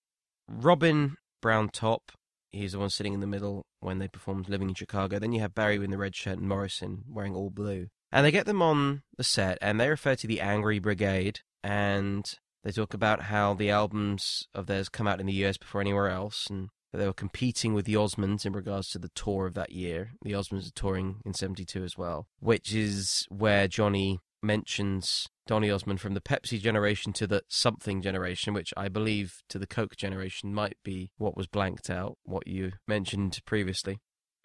Robin 0.48 1.16
brown 1.40 1.68
top. 1.68 2.12
He's 2.50 2.72
the 2.72 2.78
one 2.78 2.90
sitting 2.90 3.14
in 3.14 3.20
the 3.20 3.26
middle 3.26 3.66
when 3.80 3.98
they 3.98 4.08
performed 4.08 4.48
Living 4.48 4.68
in 4.68 4.74
Chicago. 4.74 5.18
Then 5.18 5.32
you 5.32 5.40
have 5.40 5.54
Barry 5.54 5.76
in 5.76 5.90
the 5.90 5.98
red 5.98 6.14
shirt 6.14 6.38
and 6.38 6.48
Maurice 6.48 6.82
wearing 7.08 7.34
all 7.34 7.50
blue. 7.50 7.88
And 8.12 8.24
they 8.24 8.30
get 8.30 8.46
them 8.46 8.62
on 8.62 9.02
the 9.16 9.24
set 9.24 9.58
and 9.60 9.80
they 9.80 9.88
refer 9.90 10.14
to 10.14 10.26
the 10.26 10.40
Angry 10.40 10.78
Brigade 10.78 11.40
and 11.64 12.24
they 12.64 12.72
talk 12.72 12.94
about 12.94 13.22
how 13.22 13.54
the 13.54 13.70
albums 13.70 14.48
of 14.54 14.66
theirs 14.66 14.88
come 14.88 15.06
out 15.06 15.20
in 15.20 15.26
the 15.26 15.44
US 15.44 15.58
before 15.58 15.80
anywhere 15.80 16.08
else 16.08 16.46
and 16.50 16.70
that 16.90 16.98
they 16.98 17.06
were 17.06 17.12
competing 17.12 17.74
with 17.74 17.86
the 17.86 17.94
Osmonds 17.94 18.46
in 18.46 18.52
regards 18.52 18.88
to 18.88 18.98
the 18.98 19.10
tour 19.14 19.46
of 19.46 19.54
that 19.54 19.72
year. 19.72 20.12
The 20.22 20.32
Osmonds 20.32 20.68
are 20.68 20.74
touring 20.74 21.16
in 21.24 21.34
72 21.34 21.82
as 21.82 21.98
well, 21.98 22.28
which 22.38 22.72
is 22.72 23.26
where 23.28 23.68
Johnny 23.68 24.20
mentions 24.42 25.26
Donny 25.46 25.70
Osmond 25.70 26.00
from 26.00 26.14
the 26.14 26.20
Pepsi 26.20 26.60
generation 26.60 27.12
to 27.14 27.26
the 27.26 27.42
something 27.48 28.00
generation, 28.00 28.54
which 28.54 28.72
I 28.76 28.88
believe 28.88 29.42
to 29.48 29.58
the 29.58 29.66
Coke 29.66 29.96
generation 29.96 30.54
might 30.54 30.76
be 30.84 31.10
what 31.18 31.36
was 31.36 31.46
blanked 31.46 31.90
out, 31.90 32.16
what 32.24 32.46
you 32.46 32.72
mentioned 32.86 33.40
previously. 33.44 33.98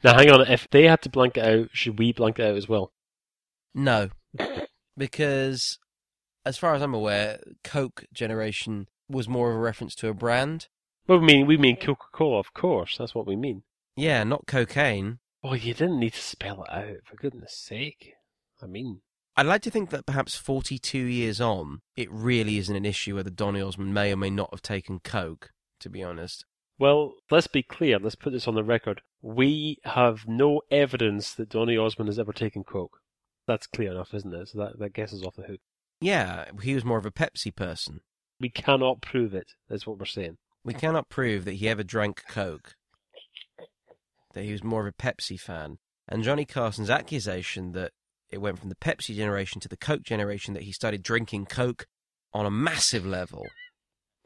Now, 0.03 0.15
hang 0.15 0.32
on. 0.32 0.41
If 0.49 0.67
they 0.71 0.88
had 0.88 1.01
to 1.03 1.10
blank 1.10 1.38
it 1.38 1.45
out, 1.45 1.69
should 1.73 1.99
we 1.99 2.13
blank 2.13 2.39
it 2.39 2.45
out 2.45 2.55
as 2.55 2.67
well? 2.67 2.91
No, 3.75 4.10
because 4.97 5.77
as 6.50 6.58
far 6.58 6.74
as 6.74 6.82
I'm 6.82 6.96
aware, 6.96 7.40
Coke 7.64 8.06
generation 8.12 8.88
was 9.08 9.30
more 9.30 9.52
of 9.52 9.56
a 9.56 9.60
reference 9.60 9.94
to 9.96 10.10
a 10.10 10.16
brand. 10.16 10.68
Well, 11.08 11.20
we 11.20 11.26
mean 11.26 11.46
we 11.46 11.58
mean 11.58 11.78
Coca 11.78 12.08
Cola, 12.12 12.40
of 12.40 12.56
course. 12.56 12.98
That's 12.98 13.14
what 13.14 13.28
we 13.28 13.36
mean. 13.36 13.62
Yeah, 13.96 14.24
not 14.24 14.48
cocaine. 14.48 15.20
Oh, 15.44 15.54
you 15.54 15.76
didn't 15.76 16.00
need 16.00 16.14
to 16.14 16.22
spell 16.22 16.64
it 16.64 16.72
out, 16.72 16.98
for 17.06 17.16
goodness 17.18 17.56
sake. 17.56 18.14
I 18.62 18.66
mean, 18.66 19.02
I'd 19.38 19.46
like 19.46 19.62
to 19.62 19.72
think 19.72 19.92
that 19.92 20.08
perhaps 20.08 20.36
42 20.36 20.98
years 20.98 21.40
on, 21.40 21.82
it 21.96 22.12
really 22.12 22.58
isn't 22.58 22.76
an 22.76 22.86
issue 22.86 23.16
whether 23.16 23.30
Donny 23.30 23.62
Osmond 23.62 23.94
may 23.94 24.12
or 24.12 24.18
may 24.18 24.32
not 24.32 24.50
have 24.52 24.64
taken 24.64 25.00
coke, 25.00 25.52
to 25.82 25.90
be 25.90 26.04
honest. 26.04 26.46
Well, 26.80 27.14
let's 27.30 27.48
be 27.48 27.62
clear. 27.62 28.00
Let's 28.00 28.16
put 28.16 28.34
this 28.34 28.48
on 28.48 28.56
the 28.56 28.64
record. 28.64 29.02
We 29.22 29.78
have 29.84 30.28
no 30.28 30.62
evidence 30.72 31.34
that 31.36 31.50
Donny 31.50 31.78
Osmond 31.78 32.08
has 32.08 32.18
ever 32.18 32.34
taken 32.34 32.64
coke. 32.64 33.02
That's 33.46 33.68
clear 33.68 33.92
enough, 33.92 34.14
isn't 34.16 34.34
it? 34.34 34.50
So 34.50 34.60
that, 34.60 34.80
that 34.80 34.94
gets 34.94 35.14
us 35.14 35.24
off 35.24 35.36
the 35.36 35.44
hook. 35.44 35.60
Yeah, 36.02 36.46
he 36.62 36.74
was 36.74 36.86
more 36.86 36.98
of 36.98 37.06
a 37.06 37.12
Pepsi 37.12 37.56
person. 37.56 38.02
We 38.40 38.50
cannot 38.50 39.02
prove 39.02 39.34
it, 39.34 39.52
is 39.70 39.86
what 39.86 40.00
we're 40.00 40.06
saying. 40.06 40.38
We 40.64 40.74
cannot 40.74 41.10
prove 41.10 41.46
that 41.46 41.54
he 41.54 41.68
ever 41.68 41.84
drank 41.84 42.24
coke. 42.28 42.76
That 44.34 44.44
he 44.44 44.52
was 44.52 44.64
more 44.64 44.88
of 44.88 44.94
a 44.94 45.04
Pepsi 45.04 45.40
fan. 45.40 45.78
And 46.08 46.24
Johnny 46.24 46.46
Carson's 46.46 46.90
accusation 46.90 47.74
that 47.74 47.92
it 48.30 48.40
went 48.40 48.60
from 48.60 48.70
the 48.70 48.76
Pepsi 48.76 49.16
generation 49.16 49.60
to 49.62 49.68
the 49.68 49.78
Coke 49.78 50.04
generation 50.04 50.54
that 50.54 50.64
he 50.64 50.72
started 50.72 51.04
drinking 51.04 51.48
Coke 51.48 51.88
on 52.34 52.46
a 52.46 52.52
massive 52.52 53.06
level 53.06 53.46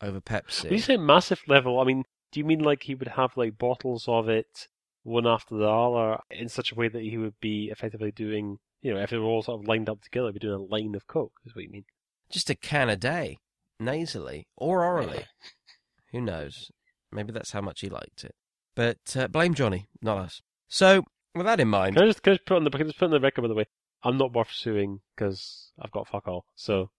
over 0.02 0.20
Pepsi. 0.20 0.66
When 0.66 0.74
you 0.74 0.80
say 0.80 0.98
massive 0.98 1.42
level, 1.48 1.80
I 1.80 1.86
mean, 1.86 2.04
do 2.32 2.40
you 2.40 2.46
mean 2.46 2.60
like 2.60 2.84
he 2.84 2.96
would 2.96 3.10
have 3.10 3.38
like 3.38 3.58
bottles 3.58 4.06
of 4.08 4.28
it 4.28 4.68
one 5.04 5.28
after 5.28 5.56
the 5.56 5.68
other 5.68 6.20
in 6.32 6.50
such 6.50 6.72
a 6.72 6.76
way 6.76 6.88
that 6.88 7.02
he 7.02 7.18
would 7.18 7.40
be 7.42 7.70
effectively 7.72 8.12
doing, 8.12 8.60
you 8.84 8.94
know, 8.94 9.00
if 9.00 9.10
they 9.10 9.18
were 9.18 9.26
all 9.26 9.42
sort 9.42 9.62
of 9.62 9.68
lined 9.68 9.90
up 9.90 10.02
together, 10.02 10.28
we'd 10.28 10.36
be 10.36 10.40
doing 10.40 10.60
a 10.60 10.74
line 10.74 10.94
of 10.94 11.08
Coke, 11.08 11.40
is 11.46 11.56
what 11.56 11.64
you 11.64 11.72
mean? 11.72 11.86
Just 12.30 12.50
a 12.50 12.56
can 12.56 12.90
a 12.90 12.98
day, 12.98 13.38
nasally 13.80 14.46
or 14.58 14.84
orally. 14.84 15.26
Who 16.12 16.22
knows? 16.22 16.70
Maybe 17.12 17.32
that's 17.32 17.52
how 17.52 17.62
much 17.62 17.80
he 17.80 17.90
liked 17.90 18.24
it. 18.24 18.36
But 18.76 19.16
uh, 19.16 19.28
blame 19.30 19.54
Johnny, 19.54 19.88
not 20.02 20.18
us. 20.18 20.42
So, 20.68 21.04
with 21.34 21.46
that 21.46 21.60
in 21.60 21.70
mind, 21.70 21.96
can 21.96 22.04
I 22.04 22.08
just, 22.08 22.22
can 22.22 22.32
I 22.32 22.36
just 22.36 22.46
put 22.46 22.58
on 22.58 22.66
the 22.66 22.72
can 22.72 22.82
I 22.82 22.86
just 22.86 23.00
put 23.00 23.06
on 23.06 23.12
the 23.12 23.20
record 23.20 23.42
by 23.42 23.48
the 23.48 23.56
way? 23.56 23.66
I'm 24.04 24.18
not 24.18 24.34
worth 24.34 24.52
suing 24.52 25.00
because 25.16 25.72
I've 25.80 25.92
got 25.92 26.08
fuck 26.08 26.28
all. 26.28 26.46
So, 26.56 26.90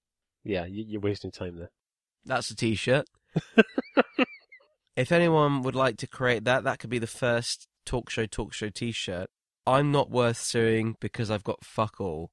yeah, 0.43 0.65
you, 0.65 0.99
are 0.99 1.03
wasting 1.03 1.31
time 1.31 1.59
there. 1.59 1.71
That's 2.25 2.51
a 2.51 2.57
t-shirt. 2.57 3.07
if 4.97 5.13
anyone 5.13 5.61
would 5.63 5.75
like 5.75 5.99
to 5.99 6.07
create 6.07 6.45
that, 6.45 6.65
that 6.65 6.79
could 6.79 6.89
be 6.89 6.99
the 6.99 7.07
first 7.07 7.67
talk 7.85 8.09
show 8.09 8.25
talk 8.25 8.55
show 8.55 8.71
t-shirt. 8.71 9.29
I'm 9.67 9.91
not 9.91 10.11
worth 10.11 10.39
suing 10.39 10.97
because 11.01 11.31
I've 11.31 11.45
got 11.45 11.65
fuck 11.65 12.01
all. 12.01 12.31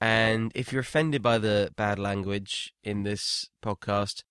and 0.00 0.52
if 0.54 0.72
you're 0.72 0.82
offended 0.82 1.22
by 1.22 1.38
the 1.38 1.72
bad 1.76 1.98
language 1.98 2.72
in 2.84 3.02
this 3.02 3.48
podcast, 3.62 4.22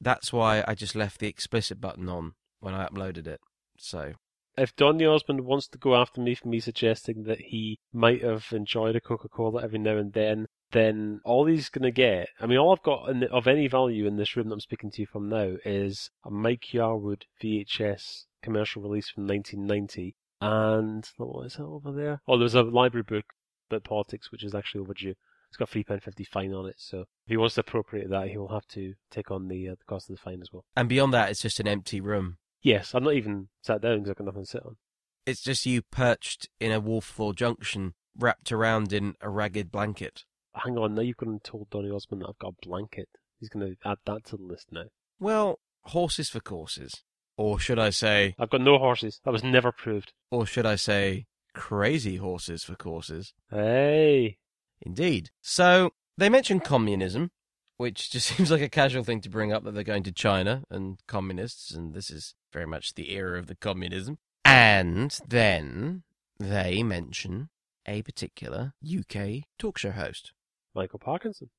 that's 0.00 0.32
why 0.32 0.62
I 0.66 0.74
just 0.74 0.94
left 0.94 1.18
the 1.18 1.26
explicit 1.26 1.80
button 1.80 2.08
on 2.08 2.34
when 2.60 2.74
I 2.74 2.86
uploaded 2.86 3.26
it. 3.26 3.40
So 3.78 4.14
if 4.58 4.74
Donny 4.74 5.06
Osmond 5.06 5.42
wants 5.42 5.68
to 5.68 5.78
go 5.78 5.94
after 5.94 6.20
me 6.20 6.34
for 6.34 6.48
me 6.48 6.60
suggesting 6.60 7.24
that 7.24 7.40
he 7.40 7.78
might 7.92 8.22
have 8.22 8.46
enjoyed 8.52 8.96
a 8.96 9.00
Coca 9.00 9.28
Cola 9.28 9.62
every 9.62 9.78
now 9.78 9.96
and 9.96 10.12
then, 10.12 10.46
then 10.72 11.20
all 11.24 11.46
he's 11.46 11.68
going 11.68 11.84
to 11.84 11.90
get, 11.90 12.28
I 12.40 12.46
mean, 12.46 12.58
all 12.58 12.72
I've 12.72 12.82
got 12.82 13.08
in, 13.08 13.22
of 13.24 13.46
any 13.46 13.68
value 13.68 14.06
in 14.06 14.16
this 14.16 14.36
room 14.36 14.48
that 14.48 14.54
I'm 14.54 14.60
speaking 14.60 14.90
to 14.90 15.00
you 15.02 15.06
from 15.06 15.28
now 15.28 15.56
is 15.64 16.10
a 16.24 16.30
Mike 16.30 16.66
Yarwood 16.72 17.22
VHS 17.42 18.24
commercial 18.42 18.82
release 18.82 19.08
from 19.08 19.26
1990. 19.26 20.14
And 20.40 21.08
what 21.16 21.46
is 21.46 21.54
that 21.54 21.64
over 21.64 21.92
there? 21.92 22.22
Oh, 22.28 22.38
there's 22.38 22.54
a 22.54 22.62
library 22.62 23.02
book 23.02 23.24
about 23.70 23.84
politics, 23.84 24.30
which 24.30 24.44
is 24.44 24.54
actually 24.54 24.80
overdue. 24.80 25.14
It's 25.48 25.56
got 25.56 25.70
three 25.70 25.84
pound 25.84 26.02
fifty 26.02 26.24
fine 26.24 26.52
on 26.52 26.66
it, 26.66 26.74
so 26.76 27.00
if 27.00 27.06
he 27.28 27.36
wants 27.36 27.54
to 27.54 27.62
appropriate 27.62 28.10
that, 28.10 28.28
he'll 28.28 28.48
have 28.48 28.66
to 28.68 28.94
take 29.10 29.30
on 29.30 29.48
the 29.48 29.68
uh, 29.68 29.72
the 29.72 29.84
cost 29.86 30.10
of 30.10 30.16
the 30.16 30.20
fine 30.20 30.42
as 30.42 30.50
well. 30.52 30.64
And 30.76 30.88
beyond 30.88 31.14
that, 31.14 31.30
it's 31.30 31.40
just 31.40 31.58
an 31.58 31.66
empty 31.66 32.00
room. 32.00 32.36
Yes, 32.60 32.94
I'm 32.94 33.04
not 33.04 33.14
even 33.14 33.48
sat 33.62 33.80
down 33.80 33.98
because 33.98 34.10
I've 34.10 34.16
got 34.16 34.26
nothing 34.26 34.42
to 34.44 34.50
sit 34.50 34.62
on. 34.64 34.76
It's 35.24 35.40
just 35.40 35.64
you 35.64 35.82
perched 35.82 36.48
in 36.60 36.72
a 36.72 36.80
wolf 36.80 37.04
floor 37.04 37.32
junction, 37.32 37.94
wrapped 38.16 38.52
around 38.52 38.92
in 38.92 39.14
a 39.20 39.30
ragged 39.30 39.70
blanket. 39.70 40.24
Hang 40.54 40.76
on, 40.76 40.94
now 40.94 41.02
you've 41.02 41.16
gone 41.16 41.28
and 41.30 41.44
told 41.44 41.70
Donny 41.70 41.90
Osmond 41.90 42.22
that 42.22 42.28
I've 42.28 42.38
got 42.38 42.54
a 42.62 42.66
blanket. 42.66 43.08
He's 43.38 43.48
going 43.48 43.66
to 43.66 43.88
add 43.88 43.98
that 44.06 44.24
to 44.26 44.36
the 44.36 44.42
list 44.42 44.68
now. 44.72 44.84
Well, 45.20 45.60
horses 45.84 46.28
for 46.28 46.40
courses. 46.40 47.04
Or 47.38 47.58
should 47.60 47.78
I 47.78 47.90
say. 47.90 48.34
I've 48.38 48.50
got 48.50 48.60
no 48.60 48.78
horses. 48.78 49.20
That 49.24 49.32
was 49.32 49.44
never 49.44 49.70
proved. 49.70 50.12
Or 50.30 50.44
should 50.44 50.66
I 50.66 50.74
say 50.74 51.26
crazy 51.54 52.16
horses 52.16 52.64
for 52.64 52.74
courses? 52.74 53.32
Hey. 53.50 54.38
Indeed. 54.82 55.30
So 55.40 55.92
they 56.16 56.28
mention 56.28 56.58
communism, 56.58 57.30
which 57.76 58.10
just 58.10 58.26
seems 58.36 58.50
like 58.50 58.60
a 58.60 58.68
casual 58.68 59.04
thing 59.04 59.20
to 59.20 59.30
bring 59.30 59.52
up 59.52 59.62
that 59.64 59.72
they're 59.72 59.84
going 59.84 60.02
to 60.02 60.12
China 60.12 60.64
and 60.68 60.98
communists, 61.06 61.70
and 61.70 61.94
this 61.94 62.10
is 62.10 62.34
very 62.52 62.66
much 62.66 62.94
the 62.94 63.12
era 63.12 63.38
of 63.38 63.46
the 63.46 63.54
communism. 63.54 64.18
And 64.44 65.16
then 65.26 66.02
they 66.40 66.82
mention 66.82 67.50
a 67.86 68.02
particular 68.02 68.74
UK 68.84 69.44
talk 69.58 69.78
show 69.78 69.92
host. 69.92 70.32
Michael 70.74 70.98
Parkinson. 70.98 71.50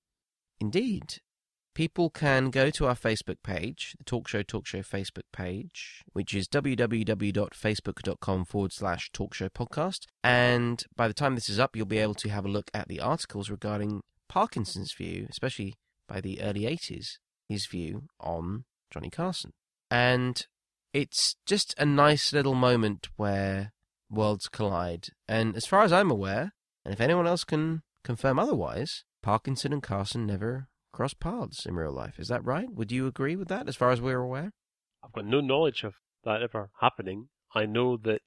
Indeed. 0.59 1.21
People 1.73 2.09
can 2.09 2.49
go 2.49 2.69
to 2.71 2.87
our 2.87 2.95
Facebook 2.95 3.37
page, 3.43 3.95
the 3.97 4.03
Talk 4.03 4.27
Show 4.27 4.41
Talk 4.41 4.65
Show 4.65 4.79
Facebook 4.79 5.23
page, 5.31 6.03
which 6.13 6.33
is 6.33 6.47
www.facebook.com 6.47 8.45
forward 8.45 8.73
slash 8.73 9.11
talk 9.11 9.33
show 9.33 9.49
podcast. 9.49 10.07
And 10.23 10.83
by 10.95 11.07
the 11.07 11.13
time 11.13 11.35
this 11.35 11.49
is 11.49 11.59
up, 11.59 11.75
you'll 11.75 11.85
be 11.85 11.99
able 11.99 12.15
to 12.15 12.29
have 12.29 12.45
a 12.45 12.49
look 12.49 12.69
at 12.73 12.87
the 12.87 12.99
articles 12.99 13.49
regarding 13.49 14.01
Parkinson's 14.27 14.93
view, 14.93 15.27
especially 15.29 15.75
by 16.07 16.19
the 16.19 16.41
early 16.41 16.61
80s, 16.61 17.19
his 17.47 17.65
view 17.65 18.03
on 18.19 18.65
Johnny 18.91 19.09
Carson. 19.09 19.53
And 19.89 20.45
it's 20.93 21.35
just 21.45 21.75
a 21.77 21.85
nice 21.85 22.33
little 22.33 22.55
moment 22.55 23.07
where 23.15 23.73
worlds 24.09 24.49
collide. 24.49 25.09
And 25.27 25.55
as 25.55 25.65
far 25.65 25.83
as 25.83 25.93
I'm 25.93 26.11
aware, 26.11 26.53
and 26.83 26.93
if 26.93 26.99
anyone 26.99 27.27
else 27.27 27.43
can 27.43 27.83
confirm 28.03 28.39
otherwise, 28.39 29.03
Parkinson 29.21 29.71
and 29.73 29.83
Carson 29.83 30.25
never 30.25 30.67
cross 30.91 31.13
paths 31.13 31.65
in 31.65 31.75
real 31.75 31.91
life. 31.91 32.19
Is 32.19 32.27
that 32.27 32.45
right? 32.45 32.71
Would 32.71 32.91
you 32.91 33.07
agree 33.07 33.35
with 33.35 33.47
that, 33.49 33.67
as 33.67 33.75
far 33.75 33.91
as 33.91 34.01
we're 34.01 34.19
aware? 34.19 34.51
I've 35.03 35.13
got 35.13 35.25
no 35.25 35.41
knowledge 35.41 35.83
of 35.83 35.95
that 36.23 36.41
ever 36.41 36.71
happening. 36.81 37.29
I 37.53 37.65
know 37.65 37.97
that 37.97 38.21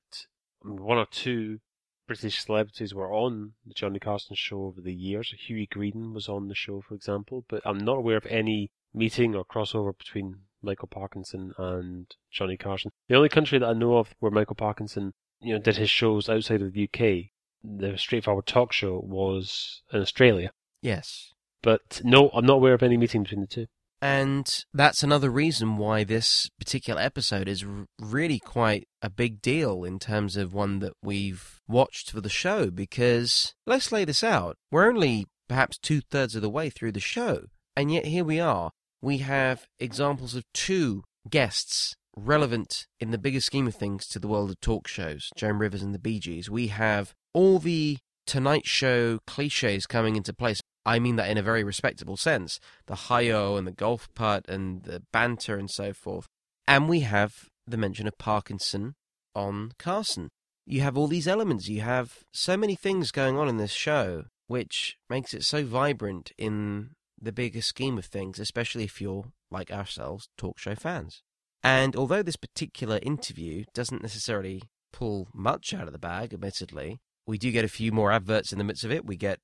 one 0.62 0.98
or 0.98 1.06
two 1.10 1.58
British 2.06 2.44
celebrities 2.44 2.94
were 2.94 3.12
on 3.12 3.52
the 3.66 3.74
Johnny 3.74 3.98
Carson 3.98 4.36
show 4.36 4.64
over 4.64 4.80
the 4.80 4.94
years. 4.94 5.32
Hughie 5.46 5.68
Green 5.70 6.12
was 6.12 6.28
on 6.28 6.48
the 6.48 6.54
show, 6.54 6.80
for 6.80 6.94
example, 6.94 7.44
but 7.48 7.62
I'm 7.64 7.78
not 7.78 7.98
aware 7.98 8.16
of 8.16 8.26
any 8.26 8.70
meeting 8.92 9.34
or 9.34 9.44
crossover 9.44 9.96
between 9.96 10.40
Michael 10.62 10.88
Parkinson 10.88 11.52
and 11.58 12.06
Johnny 12.30 12.56
Carson. 12.56 12.90
The 13.08 13.16
only 13.16 13.28
country 13.28 13.58
that 13.58 13.68
I 13.68 13.72
know 13.72 13.96
of 13.96 14.14
where 14.20 14.30
Michael 14.30 14.56
Parkinson, 14.56 15.12
you 15.40 15.54
know, 15.54 15.60
did 15.60 15.76
his 15.76 15.90
shows 15.90 16.28
outside 16.28 16.62
of 16.62 16.72
the 16.72 16.84
UK, 16.84 17.30
the 17.62 17.96
Straightforward 17.96 18.46
Talk 18.46 18.72
Show 18.72 19.00
was 19.02 19.82
in 19.92 20.00
Australia. 20.00 20.50
Yes. 20.80 21.32
But 21.62 22.00
no, 22.04 22.30
I'm 22.34 22.46
not 22.46 22.54
aware 22.54 22.74
of 22.74 22.82
any 22.82 22.96
meeting 22.96 23.22
between 23.22 23.40
the 23.40 23.46
two. 23.46 23.66
And 24.00 24.64
that's 24.74 25.04
another 25.04 25.30
reason 25.30 25.76
why 25.76 26.02
this 26.02 26.50
particular 26.58 27.00
episode 27.00 27.46
is 27.46 27.64
really 28.00 28.40
quite 28.40 28.88
a 29.00 29.08
big 29.08 29.40
deal 29.40 29.84
in 29.84 30.00
terms 30.00 30.36
of 30.36 30.52
one 30.52 30.80
that 30.80 30.94
we've 31.04 31.60
watched 31.68 32.10
for 32.10 32.20
the 32.20 32.28
show. 32.28 32.68
Because 32.68 33.54
let's 33.64 33.92
lay 33.92 34.04
this 34.04 34.24
out. 34.24 34.56
We're 34.72 34.88
only 34.88 35.26
perhaps 35.48 35.78
two 35.78 36.00
thirds 36.00 36.34
of 36.34 36.42
the 36.42 36.50
way 36.50 36.68
through 36.68 36.92
the 36.92 37.00
show. 37.00 37.44
And 37.76 37.92
yet 37.92 38.06
here 38.06 38.24
we 38.24 38.40
are. 38.40 38.72
We 39.00 39.18
have 39.18 39.66
examples 39.78 40.34
of 40.34 40.44
two 40.52 41.04
guests 41.30 41.94
relevant 42.16 42.86
in 43.00 43.10
the 43.10 43.18
bigger 43.18 43.40
scheme 43.40 43.66
of 43.66 43.74
things 43.74 44.06
to 44.08 44.18
the 44.18 44.28
world 44.28 44.50
of 44.50 44.60
talk 44.60 44.86
shows 44.88 45.30
Joan 45.36 45.58
Rivers 45.58 45.82
and 45.82 45.94
the 45.94 45.98
Bee 45.98 46.18
Gees. 46.18 46.50
We 46.50 46.68
have 46.68 47.14
all 47.32 47.58
the 47.58 47.98
Tonight 48.26 48.66
Show 48.66 49.18
cliches 49.26 49.86
coming 49.86 50.16
into 50.16 50.32
place. 50.32 50.60
I 50.84 50.98
mean 50.98 51.16
that 51.16 51.30
in 51.30 51.38
a 51.38 51.42
very 51.42 51.64
respectable 51.64 52.16
sense. 52.16 52.58
The 52.86 52.94
hi-yo 52.94 53.56
and 53.56 53.66
the 53.66 53.72
golf 53.72 54.08
putt 54.14 54.46
and 54.48 54.82
the 54.82 55.02
banter 55.12 55.56
and 55.56 55.70
so 55.70 55.92
forth. 55.92 56.26
And 56.66 56.88
we 56.88 57.00
have 57.00 57.48
the 57.66 57.76
mention 57.76 58.06
of 58.06 58.18
Parkinson 58.18 58.94
on 59.34 59.72
Carson. 59.78 60.30
You 60.66 60.80
have 60.82 60.96
all 60.96 61.08
these 61.08 61.28
elements. 61.28 61.68
You 61.68 61.80
have 61.80 62.18
so 62.32 62.56
many 62.56 62.74
things 62.74 63.10
going 63.10 63.36
on 63.36 63.48
in 63.48 63.56
this 63.56 63.72
show, 63.72 64.24
which 64.46 64.96
makes 65.08 65.34
it 65.34 65.44
so 65.44 65.64
vibrant 65.64 66.32
in 66.38 66.90
the 67.20 67.32
bigger 67.32 67.62
scheme 67.62 67.98
of 67.98 68.06
things, 68.06 68.38
especially 68.38 68.84
if 68.84 69.00
you're, 69.00 69.26
like 69.50 69.70
ourselves, 69.70 70.28
talk 70.36 70.58
show 70.58 70.74
fans. 70.74 71.22
And 71.62 71.94
although 71.94 72.22
this 72.22 72.36
particular 72.36 72.98
interview 73.02 73.64
doesn't 73.72 74.02
necessarily 74.02 74.62
pull 74.92 75.28
much 75.32 75.72
out 75.72 75.86
of 75.86 75.92
the 75.92 75.98
bag, 75.98 76.34
admittedly, 76.34 76.98
we 77.26 77.38
do 77.38 77.52
get 77.52 77.64
a 77.64 77.68
few 77.68 77.92
more 77.92 78.10
adverts 78.10 78.52
in 78.52 78.58
the 78.58 78.64
midst 78.64 78.84
of 78.84 78.90
it. 78.90 79.06
We 79.06 79.16
get 79.16 79.38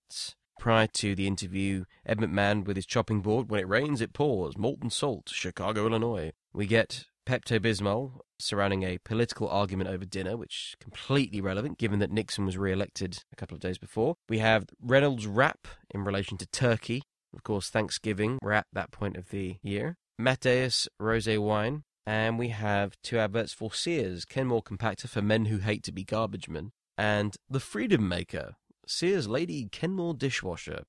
Prior 0.59 0.89
to 0.89 1.15
the 1.15 1.27
interview, 1.27 1.85
Ed 2.05 2.19
McMahon 2.19 2.65
with 2.65 2.77
his 2.77 2.87
chopping 2.87 3.21
board, 3.21 3.49
when 3.49 3.61
it 3.61 3.69
rains, 3.69 4.01
it 4.01 4.13
pours, 4.13 4.59
Morton 4.59 4.91
Salt, 4.91 5.31
Chicago, 5.33 5.87
Illinois. 5.87 6.33
We 6.53 6.67
get 6.67 7.05
Pepto 7.27 7.61
Bismol 7.61 8.21
surrounding 8.41 8.83
a 8.83 8.99
political 8.99 9.49
argument 9.49 9.91
over 9.91 10.05
dinner, 10.05 10.37
which 10.37 10.71
is 10.71 10.77
completely 10.81 11.41
relevant 11.41 11.79
given 11.79 12.01
that 12.01 12.11
Nixon 12.11 12.45
was 12.45 12.59
re 12.59 12.73
elected 12.73 13.23
a 13.33 13.37
couple 13.37 13.55
of 13.55 13.61
days 13.61 13.79
before. 13.79 14.17
We 14.29 14.39
have 14.39 14.67
Reynolds 14.83 15.27
Wrap 15.27 15.69
in 15.91 16.05
relation 16.05 16.39
to 16.39 16.47
Turkey. 16.47 17.03
Of 17.35 17.45
course, 17.45 17.71
Thanksgiving, 17.71 18.39
we're 18.43 18.53
at 18.53 18.67
that 18.73 18.91
point 18.91 19.17
of 19.17 19.31
the 19.31 19.59
year. 19.63 19.97
Mateus 20.19 20.89
Rose 20.99 21.29
Wine. 21.39 21.85
And 22.07 22.39
we 22.39 22.49
have 22.49 22.97
two 23.03 23.19
adverts 23.19 23.53
for 23.53 23.71
Sears, 23.71 24.25
Kenmore 24.25 24.63
Compactor 24.63 25.11
for 25.11 25.21
men 25.21 25.45
who 25.45 25.59
hate 25.59 25.83
to 25.83 25.93
be 25.93 26.05
garbage 26.05 26.49
men, 26.49 26.73
and 26.97 27.37
The 27.51 27.61
Freedom 27.61 28.09
Maker, 28.09 28.55
Sears 28.89 29.29
Lady 29.29 29.69
Kenmore 29.71 30.15
dishwasher. 30.15 30.85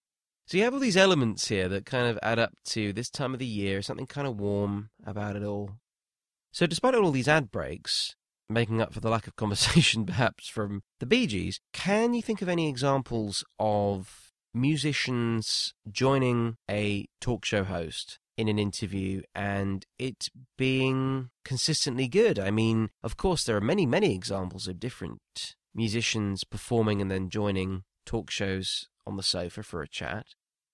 So 0.48 0.58
you 0.58 0.64
have 0.64 0.74
all 0.74 0.80
these 0.80 0.98
elements 0.98 1.50
here 1.50 1.68
that 1.70 1.86
kind 1.86 2.08
of 2.08 2.18
add 2.24 2.40
up 2.40 2.54
to 2.70 2.92
this 2.94 3.10
time 3.10 3.34
of 3.34 3.40
the 3.40 3.46
year, 3.46 3.82
something 3.82 4.08
kind 4.08 4.26
of 4.26 4.40
warm 4.40 4.90
about 5.06 5.36
it 5.36 5.44
all. 5.44 5.72
So 6.52 6.66
despite 6.66 6.96
all 6.96 7.12
these 7.12 7.28
ad 7.28 7.52
breaks, 7.52 8.16
making 8.50 8.82
up 8.82 8.94
for 8.94 9.00
the 9.00 9.10
lack 9.10 9.28
of 9.28 9.36
conversation 9.36 10.06
perhaps 10.08 10.48
from 10.48 10.82
the 11.00 11.06
Bee 11.06 11.28
Gees, 11.28 11.60
can 11.74 12.14
you 12.14 12.22
think 12.22 12.42
of 12.42 12.50
any 12.50 12.68
examples 12.68 13.44
of 13.60 14.32
musicians 14.54 15.74
joining 15.92 16.56
a 16.70 17.06
talk 17.22 17.46
show 17.46 17.64
host 17.64 18.18
in 18.38 18.48
an 18.48 18.58
interview 18.58 19.22
and 19.36 19.86
it 20.00 20.30
being 20.58 21.30
consistently 21.46 22.08
good? 22.08 22.40
I 22.40 22.50
mean, 22.50 22.90
of 23.04 23.18
course, 23.18 23.44
there 23.44 23.58
are 23.58 23.62
many, 23.62 23.86
many 23.86 24.16
examples 24.16 24.68
of 24.68 24.80
different 24.80 25.58
musicians 25.76 26.44
performing 26.44 27.02
and 27.02 27.12
then 27.12 27.30
joining 27.30 27.84
talk 28.10 28.32
shows 28.32 28.88
on 29.06 29.18
the 29.18 29.24
sofa 29.24 29.62
for 29.62 29.84
a 29.84 29.88
chat. 29.88 30.26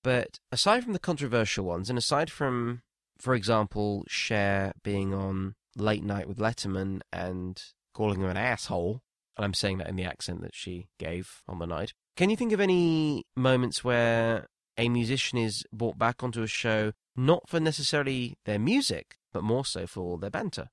But 0.04 0.40
aside 0.52 0.84
from 0.84 0.94
the 0.94 1.00
controversial 1.00 1.66
ones, 1.66 1.90
and 1.90 1.98
aside 1.98 2.32
from, 2.32 2.82
for 3.18 3.36
example, 3.36 4.06
Cher 4.08 4.72
being 4.84 5.14
on 5.14 5.56
Late 5.76 6.04
Night 6.04 6.30
with 6.30 6.38
Letterman 6.38 7.02
and 7.12 7.62
calling 7.94 8.22
him 8.22 8.30
an 8.30 8.38
asshole, 8.38 9.02
and 9.36 9.44
I'm 9.44 9.54
saying 9.54 9.80
that 9.80 9.90
in 9.90 9.98
the 9.98 10.06
accent 10.06 10.42
that 10.44 10.56
she 10.56 10.88
gave 10.98 11.42
on 11.48 11.60
the 11.60 11.66
night, 11.66 11.94
can 12.16 12.30
you 12.30 12.38
think 12.38 12.54
of 12.54 12.62
any 12.62 13.26
moments 13.36 13.84
where 13.84 14.48
a 14.78 14.88
musician 14.88 15.38
is 15.38 15.66
brought 15.74 15.98
back 15.98 16.24
onto 16.24 16.42
a 16.42 16.48
show 16.48 16.94
not 17.18 17.50
for 17.50 17.60
necessarily 17.60 18.38
their 18.46 18.60
music, 18.60 19.18
but 19.34 19.44
more 19.44 19.66
so 19.66 19.86
for 19.86 20.18
their 20.18 20.30
banter? 20.30 20.70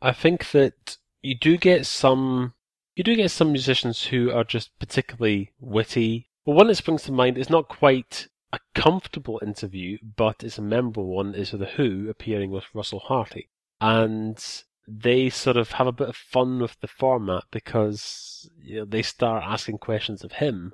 I 0.00 0.12
think 0.12 0.52
that 0.52 0.96
you 1.20 1.34
do 1.36 1.58
get 1.58 1.84
some 1.84 2.54
you 2.98 3.04
do 3.04 3.14
get 3.14 3.30
some 3.30 3.52
musicians 3.52 4.06
who 4.06 4.32
are 4.32 4.42
just 4.42 4.76
particularly 4.80 5.52
witty. 5.60 6.26
Well, 6.44 6.56
one 6.56 6.66
that 6.66 6.74
springs 6.74 7.04
to 7.04 7.12
mind 7.12 7.38
is 7.38 7.48
not 7.48 7.68
quite 7.68 8.26
a 8.52 8.58
comfortable 8.74 9.38
interview, 9.40 9.98
but 10.16 10.42
it's 10.42 10.58
a 10.58 10.62
memorable 10.62 11.06
one. 11.06 11.32
Is 11.32 11.52
The 11.52 11.66
Who 11.76 12.08
appearing 12.10 12.50
with 12.50 12.64
Russell 12.74 12.98
Harty, 12.98 13.50
and 13.80 14.44
they 14.88 15.30
sort 15.30 15.56
of 15.56 15.72
have 15.72 15.86
a 15.86 15.92
bit 15.92 16.08
of 16.08 16.16
fun 16.16 16.58
with 16.58 16.80
the 16.80 16.88
format 16.88 17.44
because 17.52 18.50
you 18.60 18.80
know 18.80 18.84
they 18.84 19.02
start 19.02 19.44
asking 19.44 19.78
questions 19.78 20.24
of 20.24 20.32
him, 20.32 20.72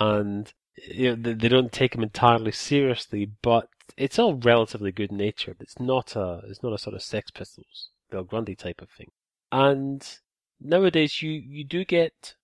and 0.00 0.54
you 0.88 1.14
know 1.14 1.34
they, 1.34 1.48
don't 1.48 1.72
take 1.72 1.94
him 1.94 2.02
entirely 2.02 2.52
seriously, 2.52 3.30
but 3.42 3.68
it's 3.98 4.18
all 4.18 4.34
relatively 4.36 4.92
good 4.92 5.12
natured. 5.12 5.58
It's 5.60 5.78
not 5.78 6.16
a 6.16 6.40
it's 6.48 6.62
not 6.62 6.72
a 6.72 6.78
sort 6.78 6.96
of 6.96 7.02
Sex 7.02 7.30
Pistols, 7.30 7.90
Bill 8.10 8.24
Grundy 8.24 8.56
type 8.56 8.80
of 8.80 8.88
thing, 8.88 9.10
and 9.52 10.02
nowadays 10.60 11.22
you 11.22 11.30
you 11.30 11.64
do 11.64 11.84
get 11.84 12.34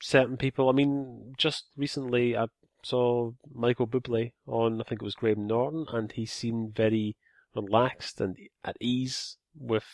certain 0.00 0.36
people. 0.36 0.68
I 0.68 0.72
mean, 0.72 1.34
just 1.36 1.66
recently 1.76 2.36
I 2.36 2.46
saw 2.82 3.32
Michael 3.52 3.86
Bublé 3.86 4.32
on 4.46 4.80
I 4.80 4.84
think 4.84 5.02
it 5.02 5.04
was 5.04 5.14
Graham 5.14 5.46
Norton, 5.46 5.86
and 5.92 6.12
he 6.12 6.26
seemed 6.26 6.74
very 6.74 7.16
relaxed 7.54 8.20
and 8.20 8.36
at 8.64 8.76
ease 8.80 9.36
with 9.58 9.84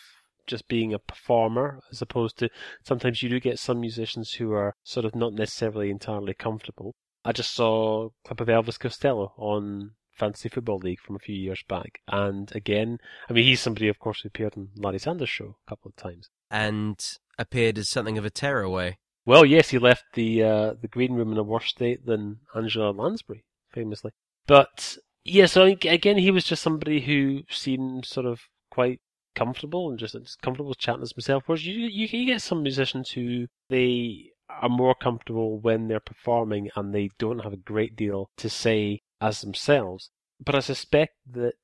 just 0.46 0.68
being 0.68 0.94
a 0.94 0.98
performer, 0.98 1.80
as 1.90 2.00
opposed 2.00 2.38
to 2.38 2.48
sometimes 2.82 3.22
you 3.22 3.28
do 3.28 3.40
get 3.40 3.58
some 3.58 3.80
musicians 3.80 4.34
who 4.34 4.52
are 4.52 4.74
sort 4.84 5.04
of 5.04 5.14
not 5.14 5.32
necessarily 5.32 5.90
entirely 5.90 6.34
comfortable. 6.34 6.94
I 7.24 7.32
just 7.32 7.52
saw 7.52 8.06
a 8.06 8.10
clip 8.24 8.40
of 8.40 8.48
Elvis 8.48 8.78
Costello 8.78 9.32
on 9.36 9.92
Fantasy 10.12 10.48
Football 10.48 10.78
League 10.78 11.00
from 11.00 11.16
a 11.16 11.20
few 11.20 11.34
years 11.34 11.64
back, 11.66 12.00
and 12.06 12.54
again, 12.54 12.98
I 13.28 13.32
mean, 13.32 13.44
he's 13.44 13.60
somebody, 13.60 13.88
of 13.88 13.98
course, 13.98 14.20
who 14.20 14.28
appeared 14.28 14.54
on 14.56 14.68
Larry 14.76 15.00
Sanders' 15.00 15.28
show 15.28 15.56
a 15.66 15.70
couple 15.70 15.88
of 15.88 15.96
times. 15.96 16.30
And 16.48 17.04
appeared 17.38 17.78
as 17.78 17.88
something 17.88 18.18
of 18.18 18.24
a 18.24 18.30
tearaway. 18.30 18.98
Well, 19.24 19.44
yes, 19.44 19.70
he 19.70 19.78
left 19.78 20.04
the 20.14 20.42
uh, 20.42 20.74
the 20.80 20.88
green 20.88 21.14
room 21.14 21.32
in 21.32 21.38
a 21.38 21.42
worse 21.42 21.68
state 21.68 22.06
than 22.06 22.40
Angela 22.54 22.90
Lansbury, 22.90 23.44
famously. 23.72 24.12
But 24.46 24.96
yeah, 25.24 25.46
so 25.46 25.64
again, 25.64 26.18
he 26.18 26.30
was 26.30 26.44
just 26.44 26.62
somebody 26.62 27.00
who 27.00 27.42
seemed 27.50 28.06
sort 28.06 28.26
of 28.26 28.42
quite 28.70 29.00
comfortable 29.34 29.90
and 29.90 29.98
just, 29.98 30.14
just 30.14 30.40
comfortable 30.40 30.74
chatting 30.74 31.02
as 31.02 31.12
himself. 31.12 31.44
Whereas 31.46 31.66
you, 31.66 31.74
you 31.74 32.06
you 32.06 32.26
get 32.26 32.42
some 32.42 32.62
musicians 32.62 33.10
who 33.10 33.46
they 33.68 34.30
are 34.48 34.68
more 34.68 34.94
comfortable 34.94 35.58
when 35.58 35.88
they're 35.88 36.00
performing 36.00 36.70
and 36.76 36.94
they 36.94 37.10
don't 37.18 37.40
have 37.40 37.52
a 37.52 37.56
great 37.58 37.96
deal 37.96 38.30
to 38.36 38.48
say 38.48 39.00
as 39.20 39.40
themselves. 39.40 40.10
But 40.38 40.54
I 40.54 40.60
suspect 40.60 41.14
that 41.32 41.54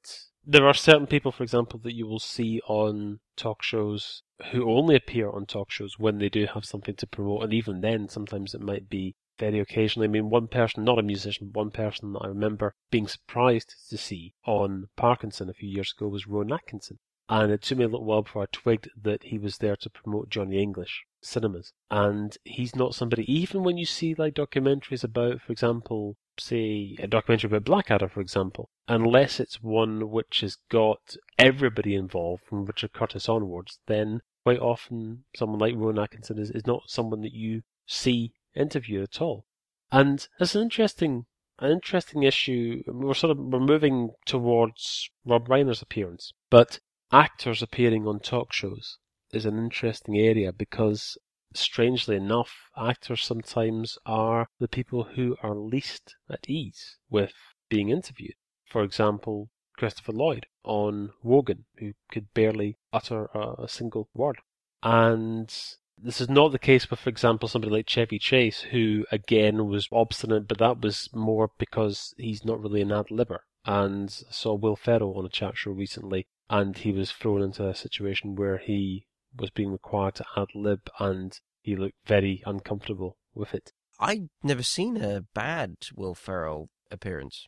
there 0.44 0.66
are 0.66 0.74
certain 0.74 1.06
people, 1.06 1.32
for 1.32 1.42
example, 1.42 1.78
that 1.84 1.94
you 1.94 2.06
will 2.06 2.18
see 2.18 2.60
on 2.66 3.20
talk 3.36 3.62
shows 3.62 4.22
who 4.50 4.70
only 4.70 4.96
appear 4.96 5.30
on 5.30 5.46
talk 5.46 5.70
shows 5.70 5.98
when 5.98 6.18
they 6.18 6.28
do 6.28 6.46
have 6.46 6.64
something 6.64 6.96
to 6.96 7.06
promote, 7.06 7.44
and 7.44 7.52
even 7.52 7.80
then, 7.80 8.08
sometimes 8.08 8.54
it 8.54 8.60
might 8.60 8.88
be 8.88 9.14
very 9.38 9.60
occasionally. 9.60 10.08
I 10.08 10.10
mean, 10.10 10.30
one 10.30 10.48
person, 10.48 10.84
not 10.84 10.98
a 10.98 11.02
musician, 11.02 11.50
one 11.52 11.70
person 11.70 12.12
that 12.12 12.20
I 12.20 12.28
remember 12.28 12.74
being 12.90 13.08
surprised 13.08 13.74
to 13.90 13.96
see 13.96 14.34
on 14.44 14.88
Parkinson 14.96 15.48
a 15.48 15.54
few 15.54 15.68
years 15.68 15.94
ago 15.96 16.08
was 16.08 16.26
Rowan 16.26 16.52
Atkinson. 16.52 16.98
And 17.28 17.52
it 17.52 17.62
took 17.62 17.78
me 17.78 17.84
a 17.84 17.88
little 17.88 18.04
while 18.04 18.22
before 18.22 18.42
I 18.42 18.46
twigged 18.52 18.90
that 19.00 19.24
he 19.24 19.38
was 19.38 19.58
there 19.58 19.76
to 19.76 19.90
promote 19.90 20.28
Johnny 20.28 20.60
English 20.60 21.04
cinemas. 21.20 21.72
And 21.90 22.36
he's 22.44 22.74
not 22.74 22.94
somebody, 22.94 23.30
even 23.32 23.62
when 23.62 23.78
you 23.78 23.86
see 23.86 24.14
like 24.14 24.34
documentaries 24.34 25.04
about, 25.04 25.40
for 25.40 25.52
example, 25.52 26.16
say 26.38 26.96
a 26.98 27.06
documentary 27.06 27.48
about 27.48 27.64
Blackadder, 27.64 28.08
for 28.08 28.20
example, 28.20 28.70
unless 28.88 29.38
it's 29.38 29.62
one 29.62 30.10
which 30.10 30.40
has 30.40 30.56
got 30.68 31.16
everybody 31.38 31.94
involved 31.94 32.42
from 32.44 32.64
Richard 32.64 32.92
Curtis 32.92 33.28
onwards, 33.28 33.78
then 33.86 34.20
quite 34.44 34.58
often 34.58 35.24
someone 35.36 35.60
like 35.60 35.76
Rowan 35.76 35.98
Atkinson 35.98 36.38
is, 36.38 36.50
is 36.50 36.66
not 36.66 36.90
someone 36.90 37.20
that 37.22 37.32
you 37.32 37.62
see 37.86 38.32
interview 38.54 39.02
at 39.02 39.20
all. 39.20 39.46
And 39.90 40.26
it's 40.40 40.54
an 40.54 40.62
interesting 40.62 41.26
an 41.58 41.70
interesting 41.70 42.24
issue. 42.24 42.82
We're 42.86 43.14
sort 43.14 43.30
of 43.30 43.38
we're 43.38 43.60
moving 43.60 44.10
towards 44.26 45.10
Rob 45.24 45.48
Reiner's 45.48 45.82
appearance, 45.82 46.32
but 46.50 46.80
actors 47.12 47.62
appearing 47.62 48.06
on 48.06 48.18
talk 48.18 48.52
shows 48.52 48.98
is 49.32 49.44
an 49.44 49.58
interesting 49.58 50.16
area 50.16 50.52
because, 50.52 51.18
strangely 51.54 52.16
enough, 52.16 52.70
actors 52.76 53.22
sometimes 53.22 53.98
are 54.06 54.48
the 54.58 54.68
people 54.68 55.04
who 55.04 55.36
are 55.42 55.54
least 55.54 56.16
at 56.30 56.48
ease 56.48 56.96
with 57.10 57.34
being 57.68 57.90
interviewed. 57.90 58.34
For 58.66 58.82
example, 58.82 59.50
Christopher 59.76 60.12
Lloyd 60.12 60.46
on 60.64 61.10
Wogan, 61.22 61.64
who 61.78 61.92
could 62.10 62.32
barely 62.32 62.78
utter 62.92 63.26
a, 63.34 63.68
single 63.68 64.08
word. 64.14 64.38
And 64.82 65.52
this 65.98 66.20
is 66.20 66.28
not 66.28 66.52
the 66.52 66.58
case 66.58 66.88
with, 66.88 67.00
for 67.00 67.10
example, 67.10 67.48
somebody 67.48 67.72
like 67.72 67.88
Chevy 67.88 68.18
Chase, 68.18 68.60
who 68.60 69.04
again 69.12 69.66
was 69.66 69.88
obstinate, 69.92 70.48
but 70.48 70.58
that 70.58 70.80
was 70.80 71.08
more 71.12 71.50
because 71.58 72.14
he's 72.16 72.44
not 72.44 72.60
really 72.60 72.80
an 72.80 72.92
ad 72.92 73.08
libber. 73.08 73.38
And 73.64 74.08
I 74.28 74.32
saw 74.32 74.54
Will 74.54 74.76
Ferrell 74.76 75.18
on 75.18 75.26
a 75.26 75.28
chat 75.28 75.56
show 75.56 75.70
recently, 75.70 76.26
and 76.50 76.76
he 76.78 76.92
was 76.92 77.10
thrown 77.10 77.42
into 77.42 77.66
a 77.66 77.74
situation 77.74 78.34
where 78.34 78.58
he 78.58 79.06
was 79.36 79.50
being 79.50 79.72
required 79.72 80.16
to 80.16 80.24
ad 80.36 80.48
lib, 80.54 80.88
and 80.98 81.40
he 81.62 81.76
looked 81.76 81.96
very 82.06 82.42
uncomfortable 82.46 83.16
with 83.34 83.54
it. 83.54 83.72
I'd 83.98 84.28
never 84.42 84.62
seen 84.62 84.96
a 84.96 85.22
bad 85.34 85.76
Will 85.94 86.14
Ferrell 86.14 86.70
appearance. 86.90 87.46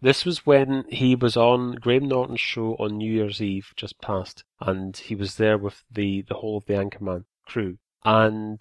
This 0.00 0.24
was 0.24 0.46
when 0.46 0.84
he 0.88 1.14
was 1.14 1.36
on 1.36 1.74
Graham 1.74 2.08
Norton's 2.08 2.40
show 2.40 2.74
on 2.76 2.96
New 2.96 3.12
Year's 3.12 3.42
Eve 3.42 3.72
just 3.76 4.00
past, 4.00 4.44
and 4.58 4.96
he 4.96 5.14
was 5.14 5.36
there 5.36 5.58
with 5.58 5.84
the, 5.90 6.22
the 6.22 6.36
whole 6.36 6.56
of 6.56 6.64
the 6.64 6.74
Anchorman 6.74 7.24
crew. 7.46 7.76
And 8.02 8.60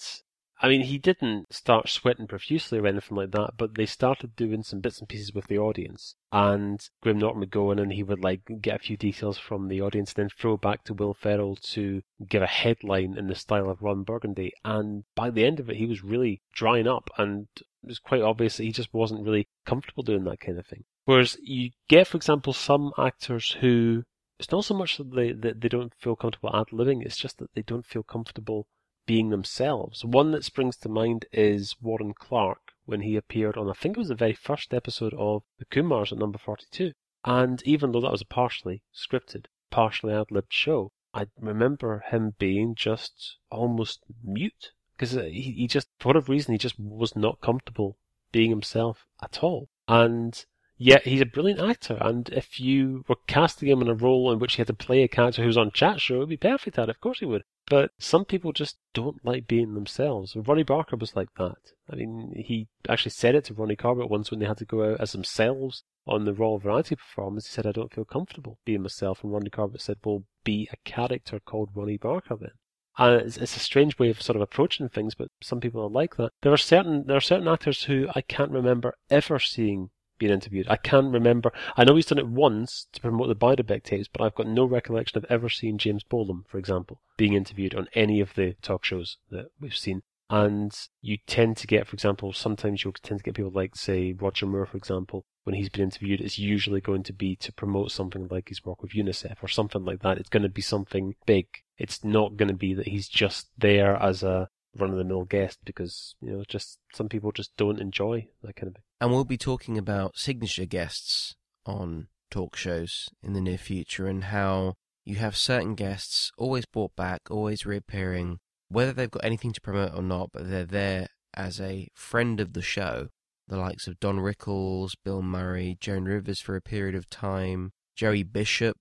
I 0.62 0.68
mean, 0.68 0.82
he 0.82 0.98
didn't 0.98 1.54
start 1.54 1.88
sweating 1.88 2.28
profusely 2.28 2.80
or 2.80 2.88
anything 2.88 3.16
like 3.16 3.32
that, 3.32 3.52
but 3.58 3.76
they 3.76 3.86
started 3.86 4.36
doing 4.36 4.62
some 4.64 4.82
bits 4.82 5.00
and 5.00 5.08
pieces 5.08 5.34
with 5.34 5.48
the 5.48 5.58
audience. 5.58 6.16
And 6.34 6.86
Graham 7.02 7.20
Norton 7.20 7.40
would 7.40 7.50
go 7.50 7.72
in 7.72 7.80
and 7.80 7.94
he 7.94 8.04
would 8.04 8.22
like 8.22 8.42
get 8.62 8.76
a 8.76 8.80
few 8.80 8.98
details 8.98 9.38
from 9.38 9.70
the 9.70 9.82
audience, 9.82 10.12
and 10.14 10.24
then 10.24 10.30
throw 10.30 10.58
back 10.58 10.84
to 10.84 10.94
Will 10.94 11.14
Ferrell 11.14 11.56
to 11.56 12.02
give 12.28 12.42
a 12.42 12.48
headline 12.48 13.18
in 13.18 13.28
the 13.28 13.36
style 13.36 13.70
of 13.70 13.82
Ron 13.82 14.04
Burgundy. 14.04 14.52
And 14.66 15.06
by 15.16 15.30
the 15.30 15.46
end 15.46 15.62
of 15.62 15.70
it, 15.70 15.78
he 15.78 15.86
was 15.86 16.04
really 16.04 16.42
drying 16.54 16.88
up, 16.88 17.10
and 17.18 17.48
it 17.56 17.88
was 17.88 18.00
quite 18.00 18.22
obvious 18.22 18.58
that 18.58 18.66
he 18.66 18.74
just 18.74 18.94
wasn't 18.94 19.24
really 19.24 19.48
comfortable 19.66 20.04
doing 20.04 20.26
that 20.26 20.42
kind 20.42 20.60
of 20.60 20.68
thing. 20.68 20.84
Whereas 21.06 21.38
you 21.42 21.72
get, 21.88 22.08
for 22.08 22.18
example, 22.18 22.52
some 22.52 22.92
actors 22.98 23.54
who 23.62 24.04
it's 24.38 24.52
not 24.52 24.66
so 24.66 24.74
much 24.74 24.98
that 24.98 25.14
they 25.14 25.32
that 25.32 25.62
they 25.62 25.70
don't 25.70 25.94
feel 25.98 26.18
comfortable 26.18 26.54
ad 26.54 26.68
libbing; 26.74 27.06
it's 27.06 27.18
just 27.18 27.38
that 27.38 27.54
they 27.54 27.62
don't 27.62 27.86
feel 27.86 28.04
comfortable 28.04 28.68
being 29.10 29.32
themselves. 29.32 30.06
One 30.06 30.30
that 30.34 30.44
springs 30.44 30.78
to 30.78 30.88
mind 30.88 31.26
is 31.32 31.76
Warren 31.82 32.14
Clarke 32.14 32.74
when 32.86 33.02
he 33.02 33.16
appeared 33.16 33.58
on, 33.58 33.68
I 33.68 33.74
think 33.74 33.98
it 33.98 34.00
was 34.00 34.10
the 34.10 34.14
very 34.14 34.36
first 34.36 34.72
episode 34.72 35.16
of 35.16 35.42
The 35.58 35.66
Kumars 35.66 36.12
at 36.12 36.20
number 36.20 36.38
42. 36.38 36.92
And 37.26 37.60
even 37.66 37.92
though 37.92 38.02
that 38.02 38.12
was 38.12 38.22
a 38.22 38.26
partially 38.26 38.84
scripted, 38.94 39.46
partially 39.72 40.14
ad 40.14 40.30
libbed 40.30 40.54
show, 40.54 40.92
I 41.12 41.26
remember 41.40 42.04
him 42.12 42.36
being 42.38 42.76
just 42.76 43.38
almost 43.50 44.02
mute. 44.24 44.74
Because 44.96 45.18
uh, 45.18 45.24
he, 45.24 45.54
he 45.54 45.68
just, 45.68 45.88
for 45.98 46.10
whatever 46.10 46.32
reason, 46.32 46.52
he 46.52 46.60
just 46.60 46.80
was 46.80 47.16
not 47.16 47.42
comfortable 47.42 47.98
being 48.32 48.52
himself 48.52 49.08
at 49.24 49.42
all. 49.42 49.70
And 49.88 50.46
yet 50.78 51.08
he's 51.08 51.22
a 51.22 51.26
brilliant 51.26 51.62
actor. 51.62 51.98
And 52.00 52.30
if 52.30 52.60
you 52.60 53.06
were 53.08 53.18
casting 53.26 53.70
him 53.70 53.82
in 53.82 53.88
a 53.88 53.96
role 53.96 54.32
in 54.32 54.38
which 54.38 54.54
he 54.54 54.60
had 54.60 54.68
to 54.68 54.74
play 54.74 55.02
a 55.02 55.08
character 55.08 55.42
who 55.42 55.48
was 55.48 55.58
on 55.58 55.72
chat 55.72 56.00
show, 56.00 56.20
he'd 56.20 56.30
be 56.30 56.38
perfect 56.38 56.78
at 56.78 56.90
it. 56.90 56.92
Of 56.92 57.02
course 57.02 57.22
he 57.22 57.26
would. 57.26 57.44
But 57.70 57.92
some 58.00 58.26
people 58.26 58.52
just 58.52 58.78
don't 58.94 59.24
like 59.24 59.48
being 59.48 59.76
themselves. 59.76 60.36
Ronnie 60.36 60.64
Barker 60.64 60.96
was 60.96 61.16
like 61.16 61.30
that. 61.38 61.74
I 61.90 61.96
mean, 61.96 62.34
he 62.36 62.68
actually 62.88 63.12
said 63.12 63.36
it 63.36 63.46
to 63.46 63.54
Ronnie 63.54 63.76
Corbett 63.76 64.10
once 64.10 64.32
when 64.32 64.40
they 64.40 64.48
had 64.48 64.58
to 64.58 64.66
go 64.66 64.92
out 64.92 65.00
as 65.00 65.12
themselves 65.12 65.84
on 66.08 66.26
the 66.26 66.34
Royal 66.34 66.58
Variety 66.58 66.96
performance. 66.96 67.46
He 67.46 67.52
said, 67.52 67.68
I 67.68 67.72
don't 67.72 67.94
feel 67.94 68.06
comfortable 68.06 68.58
being 68.66 68.82
myself. 68.82 69.24
And 69.24 69.32
Ronnie 69.32 69.52
Corbett 69.52 69.82
said, 69.82 69.98
well, 70.04 70.24
be 70.44 70.68
a 70.74 70.78
character 70.90 71.40
called 71.40 71.70
Ronnie 71.76 71.98
Barker 71.98 72.36
then. 72.36 72.52
And 72.98 73.22
it's, 73.22 73.38
it's 73.38 73.56
a 73.56 73.60
strange 73.60 74.00
way 74.00 74.10
of 74.10 74.22
sort 74.22 74.36
of 74.36 74.42
approaching 74.42 74.90
things, 74.90 75.14
but 75.14 75.30
some 75.42 75.62
people 75.62 75.82
are 75.84 75.90
like 75.90 76.18
that. 76.18 76.32
There 76.42 76.52
are 76.52 76.58
certain, 76.58 77.06
there 77.06 77.18
are 77.18 77.22
certain 77.22 77.48
actors 77.48 77.84
who 77.84 78.08
I 78.16 78.22
can't 78.22 78.52
remember 78.52 78.96
ever 79.12 79.40
seeing 79.40 79.92
being 80.20 80.32
interviewed. 80.32 80.68
I 80.70 80.76
can't 80.76 81.12
remember. 81.12 81.52
I 81.76 81.84
know 81.84 81.96
he's 81.96 82.06
done 82.06 82.20
it 82.20 82.28
once 82.28 82.88
to 82.94 83.02
promote 83.02 83.30
the 83.30 83.36
Beiderbecke 83.36 83.84
tapes, 83.84 84.08
but 84.08 84.22
I've 84.22 84.36
got 84.36 84.48
no 84.48 84.66
recollection 84.66 85.18
of 85.18 85.26
ever 85.30 85.50
seeing 85.50 85.78
James 85.78 86.04
Bolam, 86.04 86.44
for 86.48 86.58
example, 86.58 87.02
being 87.18 87.34
interviewed 87.34 87.74
on 87.74 87.88
any 87.94 88.20
of 88.20 88.36
the 88.36 88.56
talk 88.62 88.86
shows 88.86 89.18
that 89.32 89.48
we've 89.60 89.76
seen. 89.76 90.04
And 90.30 90.72
you 91.02 91.18
tend 91.26 91.58
to 91.58 91.68
get, 91.68 91.88
for 91.88 91.96
example, 91.96 92.34
sometimes 92.34 92.84
you'll 92.84 92.94
tend 92.94 93.20
to 93.20 93.24
get 93.24 93.34
people 93.34 93.52
like, 93.52 93.76
say, 93.76 94.14
Roger 94.14 94.46
Moore, 94.46 94.68
for 94.68 94.78
example, 94.78 95.26
when 95.44 95.56
he's 95.56 95.70
been 95.70 95.86
interviewed, 95.86 96.22
it's 96.22 96.38
usually 96.38 96.82
going 96.82 97.02
to 97.04 97.14
be 97.14 97.36
to 97.38 97.52
promote 97.52 97.92
something 97.92 98.28
like 98.30 98.50
his 98.50 98.64
work 98.64 98.84
with 98.84 98.92
UNICEF 98.92 99.38
or 99.42 99.48
something 99.48 99.84
like 99.84 100.02
that. 100.02 100.20
It's 100.20 100.30
going 100.30 100.44
to 100.44 100.50
be 100.50 100.62
something 100.62 101.16
big. 101.26 101.48
It's 101.80 102.04
not 102.04 102.38
going 102.38 102.50
to 102.50 102.54
be 102.54 102.76
that 102.76 102.90
he's 102.90 103.08
just 103.08 103.50
there 103.58 103.96
as 103.96 104.22
a 104.22 104.50
run 104.78 104.92
of 104.92 104.98
the 104.98 105.04
mill 105.04 105.24
guest 105.24 105.60
because 105.66 106.16
you 106.22 106.32
know 106.32 106.44
just 106.48 106.78
some 106.94 107.10
people 107.10 107.32
just 107.32 107.52
don't 107.58 107.80
enjoy 107.80 108.28
that 108.44 108.56
kind 108.56 108.68
of 108.68 108.76
thing. 108.76 108.84
And 109.02 109.12
we'll 109.12 109.26
be 109.26 109.38
talking 109.38 109.78
about 109.78 110.18
signature 110.18 110.66
guests 110.66 111.36
on 111.66 112.08
talk 112.30 112.56
shows 112.56 113.10
in 113.24 113.34
the 113.34 113.42
near 113.42 113.58
future 113.58 114.08
and 114.08 114.26
how 114.26 114.76
you 115.06 115.16
have 115.16 115.36
certain 115.36 115.76
guests 115.76 116.32
always 116.38 116.66
brought 116.66 116.96
back, 116.96 117.22
always 117.30 117.66
reappearing, 117.66 118.40
whether 118.68 118.94
they've 118.94 119.10
got 119.10 119.26
anything 119.26 119.52
to 119.54 119.62
promote 119.62 119.96
or 119.96 120.04
not, 120.04 120.30
but 120.32 120.50
they're 120.50 120.66
there 120.66 121.08
as 121.34 121.60
a 121.60 121.88
friend 121.96 122.40
of 122.40 122.54
the 122.54 122.62
show. 122.62 123.08
The 123.48 123.58
likes 123.58 123.88
of 123.88 124.00
Don 124.00 124.20
Rickles, 124.20 124.92
Bill 125.04 125.24
Murray, 125.24 125.78
Joan 125.80 126.06
Rivers 126.06 126.40
for 126.40 126.56
a 126.56 126.62
period 126.62 126.94
of 126.94 127.10
time, 127.10 127.72
Joey 127.96 128.22
Bishop, 128.22 128.78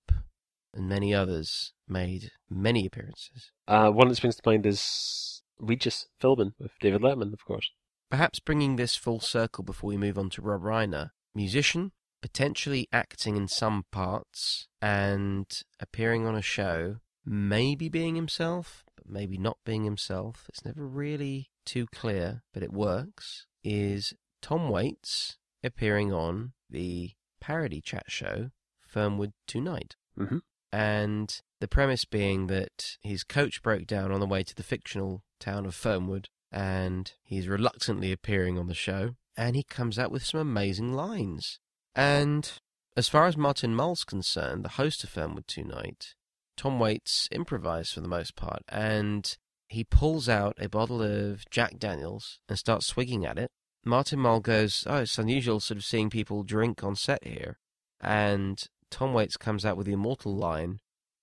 and 0.73 0.87
many 0.87 1.13
others 1.13 1.73
made 1.87 2.29
many 2.47 2.85
appearances. 2.85 3.51
Uh, 3.67 3.89
one 3.89 4.09
that 4.09 4.15
springs 4.15 4.35
to 4.35 4.41
mind 4.45 4.67
is 4.67 5.41
Regis 5.59 6.07
Philbin 6.21 6.53
with 6.59 6.71
David 6.79 7.01
Letterman, 7.01 7.33
of 7.33 7.45
course. 7.45 7.71
Perhaps 8.09 8.39
bringing 8.39 8.75
this 8.75 8.95
full 8.95 9.19
circle 9.19 9.63
before 9.63 9.89
we 9.89 9.97
move 9.97 10.17
on 10.17 10.29
to 10.31 10.41
Rob 10.41 10.63
Reiner, 10.63 11.11
musician, 11.35 11.91
potentially 12.21 12.87
acting 12.91 13.37
in 13.37 13.47
some 13.47 13.85
parts, 13.91 14.67
and 14.81 15.45
appearing 15.79 16.25
on 16.25 16.35
a 16.35 16.41
show, 16.41 16.97
maybe 17.25 17.89
being 17.89 18.15
himself, 18.15 18.83
but 18.95 19.09
maybe 19.09 19.37
not 19.37 19.57
being 19.65 19.83
himself. 19.83 20.45
It's 20.49 20.65
never 20.65 20.85
really 20.85 21.51
too 21.65 21.85
clear, 21.93 22.43
but 22.53 22.63
it 22.63 22.73
works. 22.73 23.45
Is 23.63 24.13
Tom 24.41 24.69
Waits 24.69 25.37
appearing 25.63 26.11
on 26.11 26.53
the 26.69 27.11
parody 27.39 27.81
chat 27.81 28.05
show 28.07 28.49
Fernwood 28.87 29.33
Tonight? 29.45 29.95
Mm-hmm. 30.17 30.39
And 30.71 31.41
the 31.59 31.67
premise 31.67 32.05
being 32.05 32.47
that 32.47 32.97
his 33.01 33.23
coach 33.23 33.61
broke 33.61 33.85
down 33.85 34.11
on 34.11 34.19
the 34.19 34.27
way 34.27 34.43
to 34.43 34.55
the 34.55 34.63
fictional 34.63 35.23
town 35.39 35.65
of 35.65 35.75
Fernwood, 35.75 36.29
and 36.51 37.11
he's 37.23 37.47
reluctantly 37.47 38.11
appearing 38.11 38.57
on 38.57 38.67
the 38.67 38.73
show, 38.73 39.15
and 39.35 39.55
he 39.55 39.63
comes 39.63 39.99
out 39.99 40.11
with 40.11 40.25
some 40.25 40.39
amazing 40.39 40.93
lines. 40.93 41.59
And 41.95 42.51
as 42.95 43.09
far 43.09 43.27
as 43.27 43.37
Martin 43.37 43.75
Mull's 43.75 44.03
concerned, 44.03 44.63
the 44.63 44.69
host 44.69 45.03
of 45.03 45.09
Fernwood 45.09 45.47
Tonight, 45.47 46.15
Tom 46.57 46.79
Waits 46.79 47.27
improvised 47.31 47.93
for 47.93 48.01
the 48.01 48.07
most 48.07 48.35
part, 48.35 48.63
and 48.67 49.37
he 49.69 49.83
pulls 49.83 50.27
out 50.27 50.57
a 50.59 50.67
bottle 50.67 51.01
of 51.01 51.45
Jack 51.49 51.77
Daniels 51.77 52.39
and 52.49 52.57
starts 52.57 52.87
swigging 52.87 53.25
at 53.25 53.37
it. 53.37 53.51
Martin 53.85 54.19
Mull 54.19 54.41
goes, 54.41 54.83
Oh, 54.87 54.97
it's 54.97 55.17
unusual 55.17 55.59
sort 55.59 55.77
of 55.77 55.85
seeing 55.85 56.09
people 56.09 56.43
drink 56.43 56.83
on 56.83 56.95
set 56.95 57.23
here. 57.23 57.57
And 58.01 58.61
Tom 58.89 59.13
Waits 59.13 59.37
comes 59.37 59.65
out 59.65 59.77
with 59.77 59.85
the 59.85 59.93
immortal 59.93 60.35
line, 60.35 60.79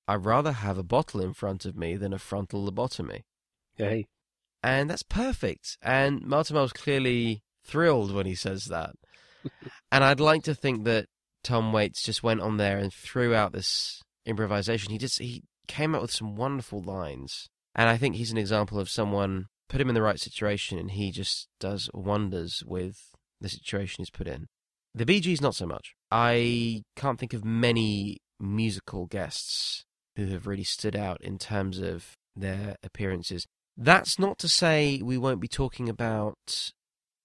I'd 0.08 0.24
rather 0.24 0.52
have 0.52 0.78
a 0.78 0.82
bottle 0.82 1.20
in 1.20 1.32
front 1.32 1.64
of 1.64 1.76
me 1.76 1.96
than 1.96 2.12
a 2.12 2.18
frontal 2.18 2.70
lobotomy. 2.70 3.22
Hey. 3.76 4.06
And 4.62 4.88
that's 4.88 5.02
perfect. 5.02 5.76
And 5.82 6.22
Martin 6.22 6.56
was 6.56 6.72
clearly 6.72 7.42
thrilled 7.64 8.12
when 8.12 8.26
he 8.26 8.34
says 8.34 8.66
that. 8.66 8.94
and 9.92 10.04
I'd 10.04 10.20
like 10.20 10.42
to 10.44 10.54
think 10.54 10.84
that 10.84 11.06
Tom 11.42 11.72
Waits 11.72 12.02
just 12.02 12.22
went 12.22 12.40
on 12.40 12.56
there 12.56 12.78
and 12.78 12.92
threw 12.92 13.34
out 13.34 13.52
this 13.52 14.02
improvisation. 14.24 14.92
He 14.92 14.98
just 14.98 15.20
he 15.20 15.42
came 15.68 15.94
up 15.94 16.02
with 16.02 16.12
some 16.12 16.36
wonderful 16.36 16.82
lines. 16.82 17.48
And 17.74 17.88
I 17.88 17.96
think 17.96 18.16
he's 18.16 18.32
an 18.32 18.38
example 18.38 18.78
of 18.78 18.88
someone 18.88 19.46
put 19.68 19.80
him 19.80 19.88
in 19.88 19.94
the 19.94 20.02
right 20.02 20.20
situation 20.20 20.78
and 20.78 20.92
he 20.92 21.10
just 21.10 21.48
does 21.60 21.90
wonders 21.92 22.62
with 22.66 23.10
the 23.40 23.48
situation 23.48 23.96
he's 23.98 24.10
put 24.10 24.28
in. 24.28 24.46
The 24.94 25.04
Gees, 25.04 25.40
not 25.40 25.54
so 25.54 25.66
much. 25.66 25.94
I 26.10 26.82
can't 26.94 27.18
think 27.18 27.34
of 27.34 27.44
many 27.44 28.18
musical 28.40 29.06
guests 29.06 29.84
who 30.16 30.26
have 30.26 30.46
really 30.46 30.64
stood 30.64 30.96
out 30.96 31.20
in 31.20 31.38
terms 31.38 31.78
of 31.78 32.16
their 32.34 32.76
appearances. 32.82 33.46
That's 33.76 34.18
not 34.18 34.38
to 34.38 34.48
say 34.48 35.00
we 35.02 35.18
won't 35.18 35.40
be 35.40 35.48
talking 35.48 35.88
about 35.88 36.72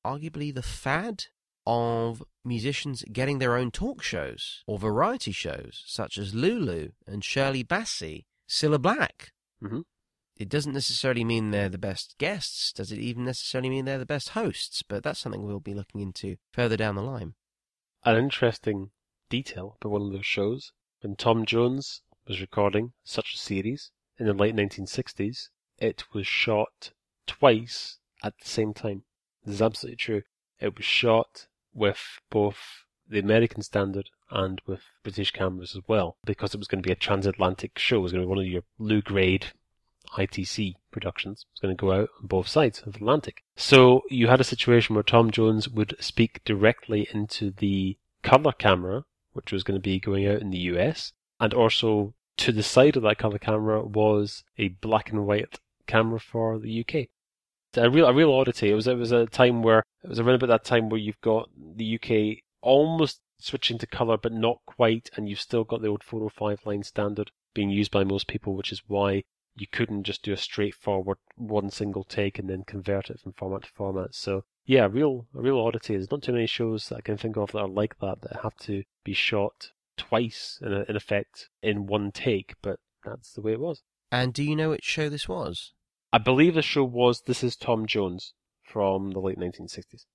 arguably 0.06 0.54
the 0.54 0.62
fad 0.62 1.26
of 1.66 2.24
musicians 2.44 3.04
getting 3.12 3.40
their 3.40 3.56
own 3.56 3.72
talk 3.72 4.02
shows 4.02 4.64
or 4.68 4.80
variety 4.80 5.32
shows, 5.32 5.84
such 5.86 6.18
as 6.18 6.34
Lulu 6.34 6.90
and 7.08 7.24
Shirley 7.24 7.64
Bassey, 7.64 8.26
Cilla 8.50 8.82
Black. 8.82 9.32
Mm-hmm. 9.64 9.82
It 10.38 10.50
doesn't 10.50 10.74
necessarily 10.74 11.24
mean 11.24 11.52
they're 11.52 11.70
the 11.70 11.78
best 11.78 12.16
guests. 12.18 12.74
Does 12.74 12.92
it 12.92 12.98
even 12.98 13.26
necessarily 13.26 13.70
mean 13.70 13.86
they're 13.86 14.00
the 14.00 14.06
best 14.06 14.30
hosts? 14.30 14.82
But 14.82 15.04
that's 15.04 15.20
something 15.20 15.44
we'll 15.44 15.60
be 15.60 15.76
looking 15.76 16.02
into 16.02 16.38
further 16.52 16.76
down 16.76 16.96
the 16.96 17.04
line. 17.04 17.36
An 18.04 18.18
interesting 18.18 18.90
detail 19.30 19.78
about 19.80 19.92
one 19.92 20.02
of 20.02 20.12
those 20.12 20.26
shows 20.26 20.72
when 21.02 21.16
Tom 21.16 21.46
Jones 21.46 22.02
was 22.28 22.42
recording 22.42 22.94
such 23.04 23.34
a 23.34 23.38
series 23.38 23.92
in 24.18 24.26
the 24.26 24.34
late 24.34 24.56
1960s, 24.56 25.50
it 25.78 26.04
was 26.14 26.28
shot 26.28 26.92
twice 27.26 27.98
at 28.24 28.38
the 28.40 28.48
same 28.48 28.74
time. 28.74 29.04
This 29.44 29.56
is 29.56 29.62
absolutely 29.62 29.98
true. 29.98 30.22
It 30.60 30.78
was 30.78 30.86
shot 30.86 31.48
with 31.74 32.20
both 32.30 32.86
the 33.10 33.20
American 33.20 33.64
standard 33.64 34.10
and 34.30 34.62
with 34.66 34.82
British 35.04 35.32
cameras 35.32 35.76
as 35.76 35.82
well, 35.88 36.18
because 36.24 36.54
it 36.54 36.60
was 36.60 36.68
going 36.68 36.82
to 36.82 36.88
be 36.88 36.94
a 36.94 36.96
transatlantic 36.96 37.78
show. 37.78 37.98
It 37.98 38.02
was 38.02 38.12
going 38.12 38.22
to 38.22 38.28
be 38.28 38.30
one 38.30 38.40
of 38.40 38.46
your 38.46 38.64
Lew 38.78 39.02
Grade 39.02 39.48
ITC 40.18 40.76
productions. 40.92 41.46
It 41.48 41.54
was 41.54 41.60
going 41.62 41.76
to 41.76 41.82
go 41.82 41.92
out 41.92 42.10
on 42.20 42.28
both 42.28 42.48
sides 42.48 42.82
of 42.86 42.94
the 42.94 43.00
Atlantic. 43.00 43.44
So 43.56 44.04
you 44.10 44.28
had 44.28 44.42
a 44.42 44.46
situation 44.46 44.96
where 44.96 45.04
Tom 45.04 45.32
Jones 45.32 45.68
would 45.68 45.96
speak 46.00 46.44
directly 46.46 47.08
into 47.14 47.52
the 47.52 47.98
color 48.24 48.52
camera, 48.52 49.06
which 49.34 49.52
was 49.52 49.64
going 49.64 49.80
to 49.80 49.82
be 49.82 50.00
going 50.00 50.28
out 50.28 50.42
in 50.42 50.52
the 50.52 50.60
US, 50.60 51.14
and 51.42 51.54
also 51.56 52.14
to 52.38 52.52
the 52.52 52.64
side 52.64 52.96
of 52.96 53.04
that 53.04 53.18
color 53.18 53.40
camera 53.40 53.84
was 53.84 54.44
a 54.58 54.70
black 54.70 55.10
and 55.10 55.26
white 55.26 55.60
camera 55.88 56.20
for 56.20 56.60
the 56.60 56.80
UK. 56.80 57.08
A 57.76 57.90
real, 57.90 58.06
a 58.06 58.14
real 58.14 58.32
oddity. 58.32 58.70
It 58.70 58.76
was, 58.76 58.88
it 58.88 58.98
was 58.98 59.12
a 59.12 59.26
time 59.26 59.64
where 59.64 59.84
it 60.04 60.10
was 60.10 60.20
around 60.20 60.36
about 60.36 60.48
that 60.48 60.64
time 60.64 60.88
where 60.88 61.00
you've 61.00 61.20
got 61.22 61.50
the 61.58 61.96
UK 61.96 62.44
almost 62.62 63.22
switching 63.40 63.80
to 63.80 63.88
color, 63.88 64.18
but 64.18 64.32
not 64.32 64.60
quite, 64.68 65.10
and 65.16 65.28
you've 65.28 65.42
still 65.42 65.64
got 65.64 65.82
the 65.82 65.88
old 65.88 66.04
405 66.04 66.66
line 66.66 66.84
standard 66.84 67.32
being 67.56 67.72
used 67.72 67.92
by 67.92 68.04
most 68.04 68.28
people, 68.28 68.56
which 68.56 68.72
is 68.72 68.84
why 68.88 69.24
you 69.56 69.68
couldn't 69.72 70.04
just 70.04 70.24
do 70.24 70.32
a 70.32 70.38
straightforward 70.38 71.18
one 71.36 71.70
single 71.72 72.04
take 72.04 72.38
and 72.38 72.50
then 72.50 72.64
convert 72.66 73.10
it 73.10 73.20
from 73.20 73.34
format 73.34 73.64
to 73.64 73.70
format. 73.70 74.14
So 74.14 74.44
yeah, 74.66 74.86
a 74.86 74.90
real 74.90 75.26
a 75.36 75.42
real 75.42 75.60
oddity. 75.60 75.96
There's 75.96 76.12
not 76.12 76.22
too 76.22 76.34
many 76.34 76.46
shows 76.46 76.88
that 76.90 76.98
I 76.98 77.02
can 77.02 77.18
think 77.18 77.36
of 77.36 77.52
that 77.52 77.60
are 77.60 77.68
like 77.68 78.00
that 78.00 78.22
that 78.22 78.42
have 78.44 78.56
to 78.58 78.84
be 79.04 79.14
shot 79.14 79.72
twice 80.02 80.60
in, 80.62 80.74
a, 80.74 80.84
in 80.90 80.96
effect 80.96 81.50
in 81.62 81.86
one 81.86 82.12
take, 82.12 82.56
but 82.64 82.80
that's 83.06 83.34
the 83.34 83.42
way 83.42 83.52
it 83.52 83.60
was. 83.60 83.84
And 84.12 84.34
do 84.34 84.44
you 84.44 84.56
know 84.56 84.72
which 84.72 84.84
show 84.84 85.10
this 85.10 85.30
was? 85.30 85.74
I 86.12 86.18
believe 86.18 86.56
the 86.56 86.64
show 86.64 86.84
was 86.84 87.22
This 87.22 87.44
Is 87.44 87.56
Tom 87.56 87.86
Jones 87.86 88.34
from 88.64 89.12
the 89.12 89.20
late 89.20 89.38
1960s. 89.38 90.06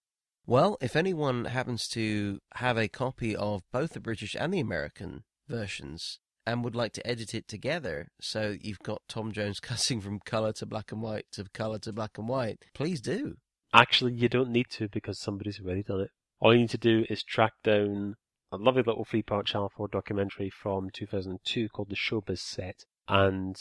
Well, 0.44 0.76
if 0.80 0.96
anyone 0.96 1.46
happens 1.46 1.88
to 1.88 2.40
have 2.56 2.76
a 2.76 2.88
copy 2.88 3.34
of 3.34 3.62
both 3.72 3.92
the 3.92 4.00
British 4.00 4.36
and 4.38 4.52
the 4.52 4.60
American 4.60 5.22
versions 5.48 6.18
and 6.44 6.64
would 6.64 6.74
like 6.74 6.92
to 6.94 7.06
edit 7.06 7.34
it 7.34 7.48
together 7.48 8.08
so 8.20 8.56
you've 8.60 8.80
got 8.80 9.02
Tom 9.08 9.32
Jones 9.32 9.60
cussing 9.60 10.00
from 10.00 10.20
colour 10.20 10.52
to 10.54 10.66
black 10.66 10.92
and 10.92 11.00
white 11.00 11.26
to 11.32 11.44
colour 11.54 11.78
to 11.80 11.92
black 11.92 12.18
and 12.18 12.28
white, 12.28 12.58
please 12.74 13.00
do. 13.00 13.36
Actually, 13.72 14.14
you 14.14 14.28
don't 14.28 14.50
need 14.50 14.66
to 14.70 14.88
because 14.88 15.18
somebody's 15.18 15.60
already 15.60 15.82
done 15.82 16.00
it. 16.00 16.10
All 16.40 16.52
you 16.52 16.60
need 16.60 16.70
to 16.70 16.78
do 16.78 17.04
is 17.08 17.22
track 17.22 17.52
down 17.64 18.16
a 18.52 18.56
lovely 18.56 18.82
little 18.82 19.04
three 19.04 19.22
part 19.22 19.46
Channel 19.46 19.72
4 19.76 19.88
documentary 19.88 20.50
from 20.50 20.90
2002 20.90 21.68
called 21.68 21.90
The 21.90 21.96
Showbiz 21.96 22.38
Set. 22.38 22.84
And 23.08 23.56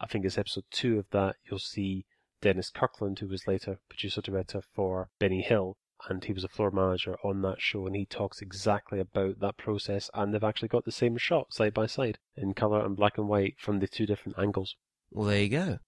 I 0.00 0.06
think 0.06 0.24
it's 0.24 0.38
episode 0.38 0.64
two 0.70 0.98
of 0.98 1.06
that. 1.10 1.36
You'll 1.44 1.58
see 1.58 2.04
Dennis 2.42 2.70
Kirkland, 2.70 3.20
who 3.20 3.28
was 3.28 3.46
later 3.46 3.78
producer 3.88 4.20
director 4.20 4.60
for 4.74 5.08
Benny 5.18 5.42
Hill, 5.42 5.76
and 6.08 6.24
he 6.24 6.32
was 6.32 6.44
a 6.44 6.48
floor 6.48 6.70
manager 6.70 7.16
on 7.24 7.42
that 7.42 7.60
show, 7.60 7.86
and 7.86 7.96
he 7.96 8.04
talks 8.04 8.42
exactly 8.42 9.00
about 9.00 9.40
that 9.40 9.56
process. 9.56 10.10
And 10.12 10.32
they've 10.34 10.44
actually 10.44 10.68
got 10.68 10.84
the 10.84 10.92
same 10.92 11.16
shot 11.16 11.54
side 11.54 11.72
by 11.72 11.86
side 11.86 12.18
in 12.36 12.54
color 12.54 12.84
and 12.84 12.96
black 12.96 13.16
and 13.16 13.28
white 13.28 13.54
from 13.58 13.80
the 13.80 13.88
two 13.88 14.06
different 14.06 14.38
angles. 14.38 14.76
Well, 15.10 15.28
there 15.28 15.42
you 15.42 15.48
go. 15.48 15.78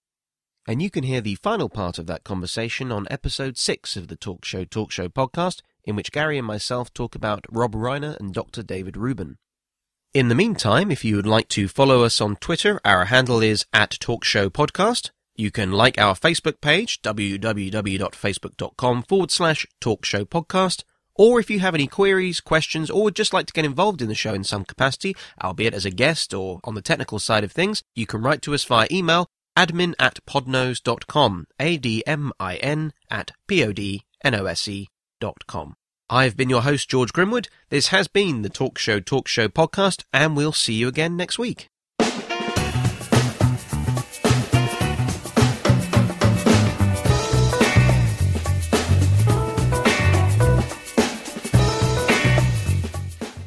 And 0.69 0.83
you 0.83 0.91
can 0.91 1.05
hear 1.05 1.21
the 1.21 1.37
final 1.37 1.69
part 1.69 1.99
of 1.99 2.07
that 2.07 2.25
conversation 2.25 2.91
on 2.91 3.07
episode 3.11 3.57
6 3.57 3.97
of 3.97 4.09
the 4.09 4.17
Talk 4.17 4.45
Show 4.45 4.65
Talk 4.65 4.91
Show 4.91 5.09
podcast, 5.09 5.61
in 5.87 5.97
which 5.97 6.13
Gary 6.13 6.37
and 6.37 6.47
myself 6.47 6.93
talk 6.93 7.15
about 7.15 7.47
Rob 7.49 7.75
Reiner 7.75 8.19
and 8.19 8.35
Dr. 8.35 8.63
David 8.63 8.97
Reuben. 8.97 9.39
In 10.13 10.29
the 10.29 10.35
meantime, 10.35 10.91
if 10.91 11.05
you 11.05 11.17
would 11.17 11.27
like 11.27 11.49
to 11.49 11.69
follow 11.69 12.03
us 12.03 12.21
on 12.21 12.37
Twitter, 12.37 12.81
our 12.85 13.07
handle 13.07 13.43
is 13.43 13.67
at 13.73 13.99
Talk 14.01 14.25
Show 14.25 14.51
Podcast. 14.51 15.11
You 15.35 15.51
can 15.51 15.73
like 15.73 15.99
our 15.99 16.15
Facebook 16.15 16.61
page, 16.61 17.03
www.facebook.com 17.03 19.03
forward 19.03 19.31
slash 19.31 19.67
Talk 19.81 20.05
Show 20.05 20.25
Podcast. 20.25 20.85
Or 21.15 21.39
if 21.39 21.51
you 21.51 21.61
have 21.61 21.75
any 21.75 21.87
queries, 21.87 22.41
questions, 22.41 22.91
or 22.91 23.05
would 23.05 23.17
just 23.17 23.33
like 23.33 23.47
to 23.47 23.53
get 23.53 23.65
involved 23.65 24.03
in 24.03 24.09
the 24.09 24.15
show 24.15 24.35
in 24.35 24.45
some 24.45 24.65
capacity, 24.65 25.17
albeit 25.43 25.75
as 25.75 25.85
a 25.85 25.91
guest 25.91 26.35
or 26.35 26.61
on 26.65 26.75
the 26.75 26.83
technical 26.83 27.19
side 27.19 27.45
of 27.45 27.53
things, 27.53 27.83
you 27.95 28.07
can 28.07 28.23
write 28.23 28.43
to 28.43 28.55
us 28.55 28.65
via 28.65 28.89
email 28.91 29.27
admin 29.57 29.95
at 29.99 30.25
podnose.com, 30.27 31.47
A-D-M-I-N 31.61 32.93
at 33.11 33.31
P-O-D-N-O-S-E 33.47 34.89
I've 36.11 36.37
been 36.37 36.51
your 36.51 36.61
host, 36.61 36.91
George 36.91 37.13
Grimwood. 37.13 37.49
This 37.71 37.89
has 37.89 38.07
been 38.07 38.43
the 38.43 38.51
Talk 38.51 38.77
Show 38.77 39.01
Talk 39.01 39.29
Show 39.29 39.49
podcast, 39.49 40.05
and 40.13 40.37
we'll 40.37 40.53
see 40.53 40.75
you 40.75 40.89
again 40.89 41.17
next 41.17 41.39
week. 41.39 41.69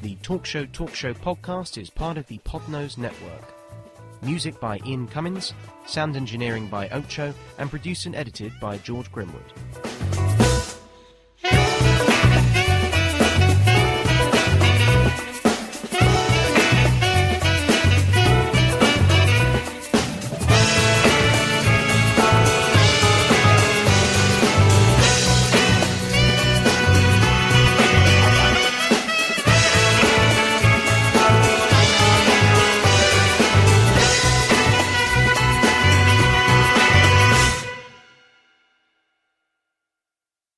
The 0.02 0.16
Talk 0.24 0.46
Show 0.48 0.66
Talk 0.66 0.96
Show 0.96 1.14
podcast 1.14 1.80
is 1.80 1.92
part 1.92 2.18
of 2.18 2.26
the 2.26 2.40
Podnose 2.40 2.98
Network. 2.98 3.54
Music 4.24 4.60
by 4.60 4.80
Ian 4.88 5.08
Cummins, 5.08 5.54
sound 5.86 6.16
engineering 6.16 6.68
by 6.68 6.90
Ocho, 6.90 7.32
and 7.60 7.70
produced 7.70 8.08
and 8.08 8.16
edited 8.16 8.52
by 8.60 8.80
George 8.80 9.12
Grimwood. 9.12 9.99